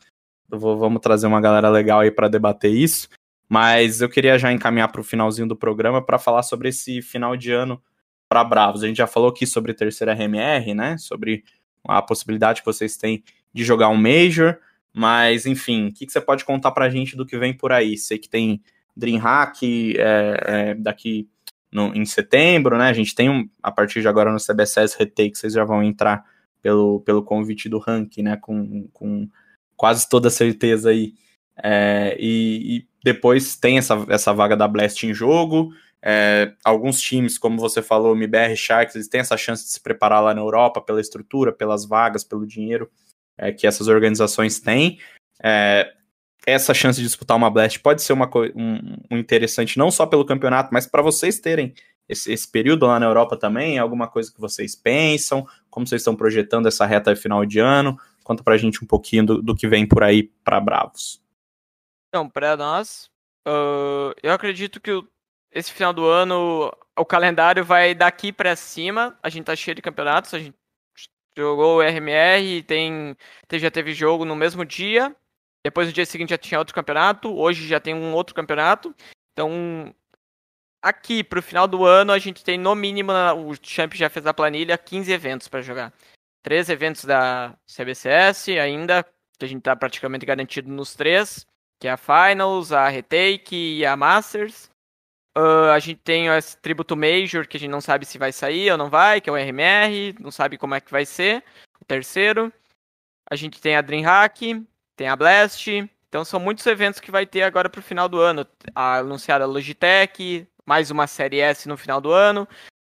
[0.47, 3.09] Vou, vamos trazer uma galera legal aí para debater isso.
[3.49, 7.35] Mas eu queria já encaminhar para o finalzinho do programa para falar sobre esse final
[7.35, 7.81] de ano
[8.27, 8.83] para Bravos.
[8.83, 10.97] A gente já falou aqui sobre terceira RMR, né?
[10.97, 11.43] Sobre
[11.87, 13.23] a possibilidade que vocês têm
[13.53, 14.57] de jogar um Major.
[14.93, 17.71] Mas, enfim, o que, que você pode contar para a gente do que vem por
[17.71, 17.97] aí?
[17.97, 18.61] Sei que tem
[18.95, 21.29] DreamHack é, é, daqui
[21.75, 22.85] no, em setembro, né?
[22.87, 26.23] A gente tem, um, a partir de agora no CBSS Retake, vocês já vão entrar
[26.61, 28.37] pelo, pelo convite do ranking, né?
[28.37, 29.29] Com, com
[29.75, 31.13] quase toda certeza aí.
[31.61, 35.73] É, e, e, depois tem essa, essa vaga da Blast em jogo.
[36.01, 40.23] É, alguns times, como você falou, MBR Sharks, eles têm essa chance de se preparar
[40.23, 42.89] lá na Europa pela estrutura, pelas vagas, pelo dinheiro
[43.37, 44.97] é, que essas organizações têm.
[46.45, 50.25] Essa chance de disputar uma Blast pode ser uma, um, um interessante não só pelo
[50.25, 51.73] campeonato, mas para vocês terem
[52.07, 56.15] esse, esse, período lá na Europa também, alguma coisa que vocês pensam, como vocês estão
[56.15, 59.87] projetando essa reta final de ano, conta pra gente um pouquinho do, do que vem
[59.87, 61.19] por aí para Bravos.
[62.09, 63.09] Então, para nós,
[63.47, 64.91] uh, eu acredito que
[65.51, 69.81] esse final do ano o calendário vai daqui para cima, a gente tá cheio de
[69.81, 70.55] campeonatos, a gente
[71.37, 73.15] jogou o RMR, tem,
[73.53, 75.13] já teve jogo no mesmo dia,
[75.65, 78.95] depois no dia seguinte já tinha outro campeonato, hoje já tem um outro campeonato.
[79.31, 79.91] Então,
[80.79, 84.33] aqui pro final do ano a gente tem no mínimo, o Champ já fez a
[84.33, 85.91] planilha, 15 eventos para jogar.
[86.43, 89.03] Três eventos da CBCS ainda,
[89.39, 91.47] que a gente tá praticamente garantido nos três,
[91.81, 94.69] que é a Finals, a Retake e a Masters.
[95.35, 98.71] Uh, a gente tem esse Tributo Major, que a gente não sabe se vai sair
[98.71, 101.43] ou não vai, que é o RMR, não sabe como é que vai ser,
[101.81, 102.53] o terceiro.
[103.27, 104.63] A gente tem a Dreamhack,
[104.95, 105.67] tem a Blast.
[106.07, 108.47] Então são muitos eventos que vai ter agora para o final do ano.
[108.73, 112.47] A anunciada a Logitech, mais uma série S no final do ano.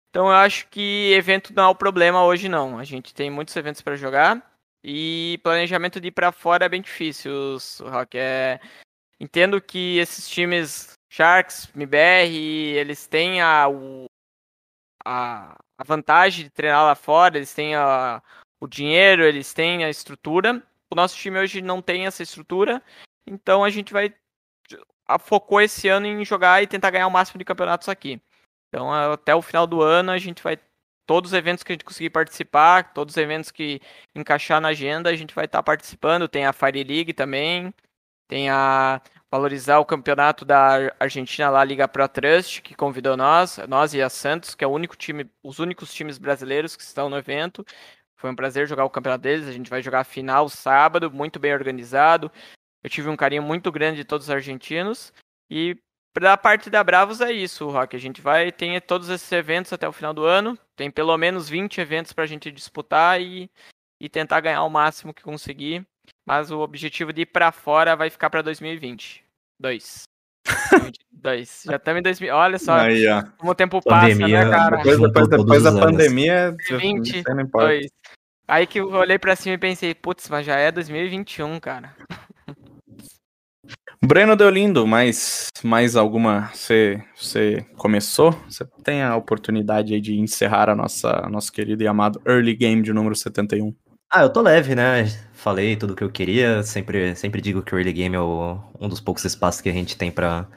[0.09, 2.79] Então eu acho que evento não é o problema hoje não.
[2.79, 4.49] A gente tem muitos eventos para jogar
[4.83, 8.17] e planejamento de ir para fora é bem difícil, Rock.
[8.17, 8.59] É...
[9.19, 12.33] Entendo que esses times Sharks, MBR,
[12.77, 13.65] eles têm a,
[15.05, 18.21] a, a vantagem de treinar lá fora, eles têm a,
[18.61, 22.81] o dinheiro, eles têm a estrutura, o nosso time hoje não tem essa estrutura,
[23.27, 24.13] então a gente vai
[25.19, 28.21] focou esse ano em jogar e tentar ganhar o máximo de campeonatos aqui.
[28.67, 30.59] Então até o final do ano a gente vai
[31.09, 33.81] todos os eventos que a gente conseguir participar, todos os eventos que
[34.15, 36.27] encaixar na agenda, a gente vai estar tá participando.
[36.27, 37.73] Tem a Fire League também,
[38.27, 43.95] tem a valorizar o campeonato da Argentina lá, Liga Pro Trust, que convidou nós, nós
[43.95, 47.17] e a Santos, que é o único time, os únicos times brasileiros que estão no
[47.17, 47.65] evento.
[48.19, 49.47] Foi um prazer jogar o campeonato deles.
[49.47, 52.29] A gente vai jogar a final sábado, muito bem organizado.
[52.83, 55.13] Eu tive um carinho muito grande de todos os argentinos.
[55.49, 55.77] E
[56.19, 57.95] da parte da Bravos é isso, Rock.
[57.95, 60.59] A gente vai ter todos esses eventos até o final do ano.
[60.75, 63.49] Tem pelo menos 20 eventos para a gente disputar e,
[64.01, 65.87] e tentar ganhar o máximo que conseguir.
[66.27, 69.23] Mas o objetivo de ir para fora vai ficar para 2020.
[69.57, 70.03] Dois.
[71.23, 71.63] 2022.
[71.65, 72.35] Já estamos em 2000.
[72.35, 73.05] Olha só Aí,
[73.37, 74.77] como o tempo passa, né, Pandemia, cara?
[74.77, 77.23] Depois, depois, depois da pandemia, 2020,
[78.49, 81.95] Aí que eu olhei pra cima e pensei, putz, mas já é 2021, cara.
[84.03, 86.49] Breno Deolindo, mais, mais alguma?
[86.51, 88.31] Você, você começou?
[88.49, 92.81] Você tem a oportunidade aí de encerrar a nossa nosso querido e amado Early Game
[92.81, 93.71] de número 71.
[94.11, 95.05] Ah, eu tô leve, né?
[95.33, 96.63] Falei tudo o que eu queria.
[96.63, 99.73] Sempre, sempre digo que o early game é o, um dos poucos espaços que a
[99.73, 100.47] gente tem pra,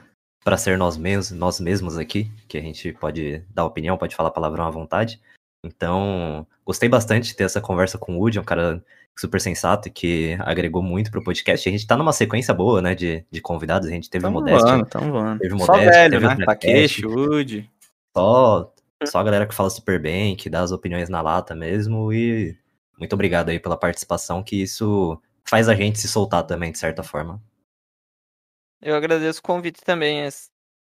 [0.43, 2.31] pra ser nós mesmos, nós mesmos aqui.
[2.47, 5.21] Que a gente pode dar opinião, pode falar palavrão à vontade.
[5.63, 8.83] Então, gostei bastante de ter essa conversa com o Woody, um cara
[9.17, 11.67] super sensato e que agregou muito pro podcast.
[11.67, 13.87] A gente tá numa sequência boa, né, de, de convidados.
[13.87, 15.39] A gente teve Tamo Modéstia, voando, tamo voando.
[15.39, 16.45] teve Só Modéstia, velho, teve o né?
[16.45, 17.69] Takeshi, Woody.
[18.15, 18.73] só,
[19.05, 22.11] só a galera que fala super bem, que dá as opiniões na lata mesmo.
[22.11, 22.57] E
[22.99, 27.03] muito obrigado aí pela participação, que isso faz a gente se soltar também, de certa
[27.03, 27.41] forma.
[28.81, 30.27] Eu agradeço o convite também.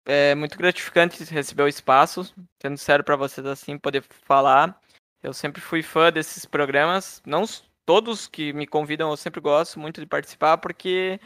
[0.06, 2.32] É, muito gratificante receber o espaço,
[2.62, 4.80] sendo sério para vocês assim, poder falar.
[5.20, 7.44] Eu sempre fui fã desses programas, não
[7.84, 11.18] todos que me convidam, eu sempre gosto muito de participar, porque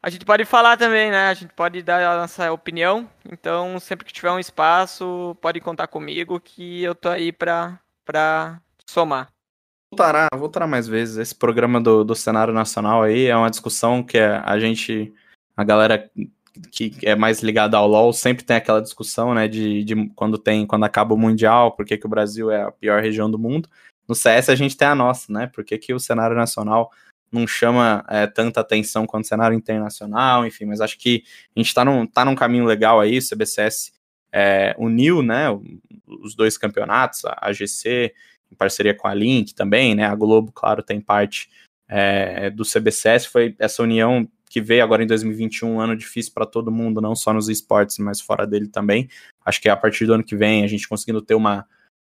[0.00, 1.28] a gente pode falar também, né?
[1.28, 3.10] A gente pode dar a nossa opinião.
[3.28, 8.60] Então, sempre que tiver um espaço, pode contar comigo que eu tô aí pra, pra
[8.88, 9.28] somar.
[9.90, 11.16] Voltará, voltará mais vezes.
[11.16, 15.12] Esse programa do, do cenário nacional aí é uma discussão que a gente,
[15.56, 16.08] a galera
[16.70, 20.66] que é mais ligada ao LoL, sempre tem aquela discussão, né, de, de quando tem,
[20.66, 23.68] quando acaba o Mundial, por que, que o Brasil é a pior região do mundo.
[24.08, 26.90] No CS a gente tem a nossa, né, por que, que o cenário nacional
[27.30, 31.68] não chama é, tanta atenção quanto o cenário internacional, enfim, mas acho que a gente
[31.68, 33.92] está num, tá num caminho legal aí, o CBCS
[34.32, 35.46] é, uniu, né,
[36.06, 38.14] os dois campeonatos, a AGC
[38.50, 41.48] em parceria com a Link também, né, a Globo, claro, tem parte
[41.88, 46.46] é, do CBCS, foi essa união que veio agora em 2021, um ano difícil para
[46.46, 49.06] todo mundo, não só nos esportes, mas fora dele também.
[49.44, 51.66] Acho que a partir do ano que vem, a gente conseguindo ter uma,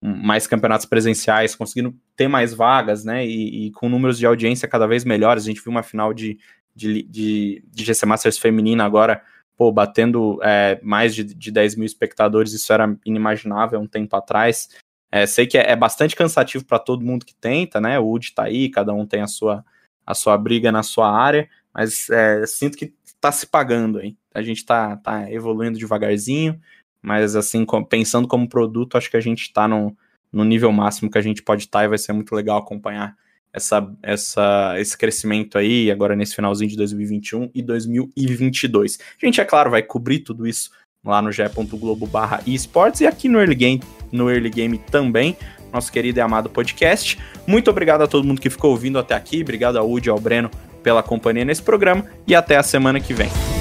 [0.02, 3.24] mais campeonatos presenciais, conseguindo ter mais vagas, né?
[3.24, 5.44] E, e, com números de audiência cada vez melhores.
[5.44, 6.36] A gente viu uma final de,
[6.74, 9.22] de, de, de GC Masters feminina agora,
[9.56, 14.68] pô, batendo é, mais de, de 10 mil espectadores, isso era inimaginável um tempo atrás.
[15.12, 18.00] É, sei que é, é bastante cansativo para todo mundo que tenta, né?
[18.00, 19.64] O UD tá aí, cada um tem a sua,
[20.04, 24.16] a sua briga na sua área, mas é, sinto que tá se pagando aí.
[24.34, 26.60] A gente tá, tá evoluindo devagarzinho,
[27.00, 29.96] mas assim, pensando como produto, acho que a gente está no,
[30.32, 33.16] no nível máximo que a gente pode estar tá, e vai ser muito legal acompanhar
[33.52, 38.98] essa, essa, esse crescimento aí, agora nesse finalzinho de 2021 e 2022.
[39.22, 40.70] A gente, é claro, vai cobrir tudo isso
[41.04, 45.36] lá no ge.globo barra esportes e aqui no Early Game, no Early Game também,
[45.72, 47.18] nosso querido e amado podcast.
[47.46, 50.50] Muito obrigado a todo mundo que ficou ouvindo até aqui, obrigado ao e ao Breno
[50.82, 53.51] pela companhia nesse programa e até a semana que vem.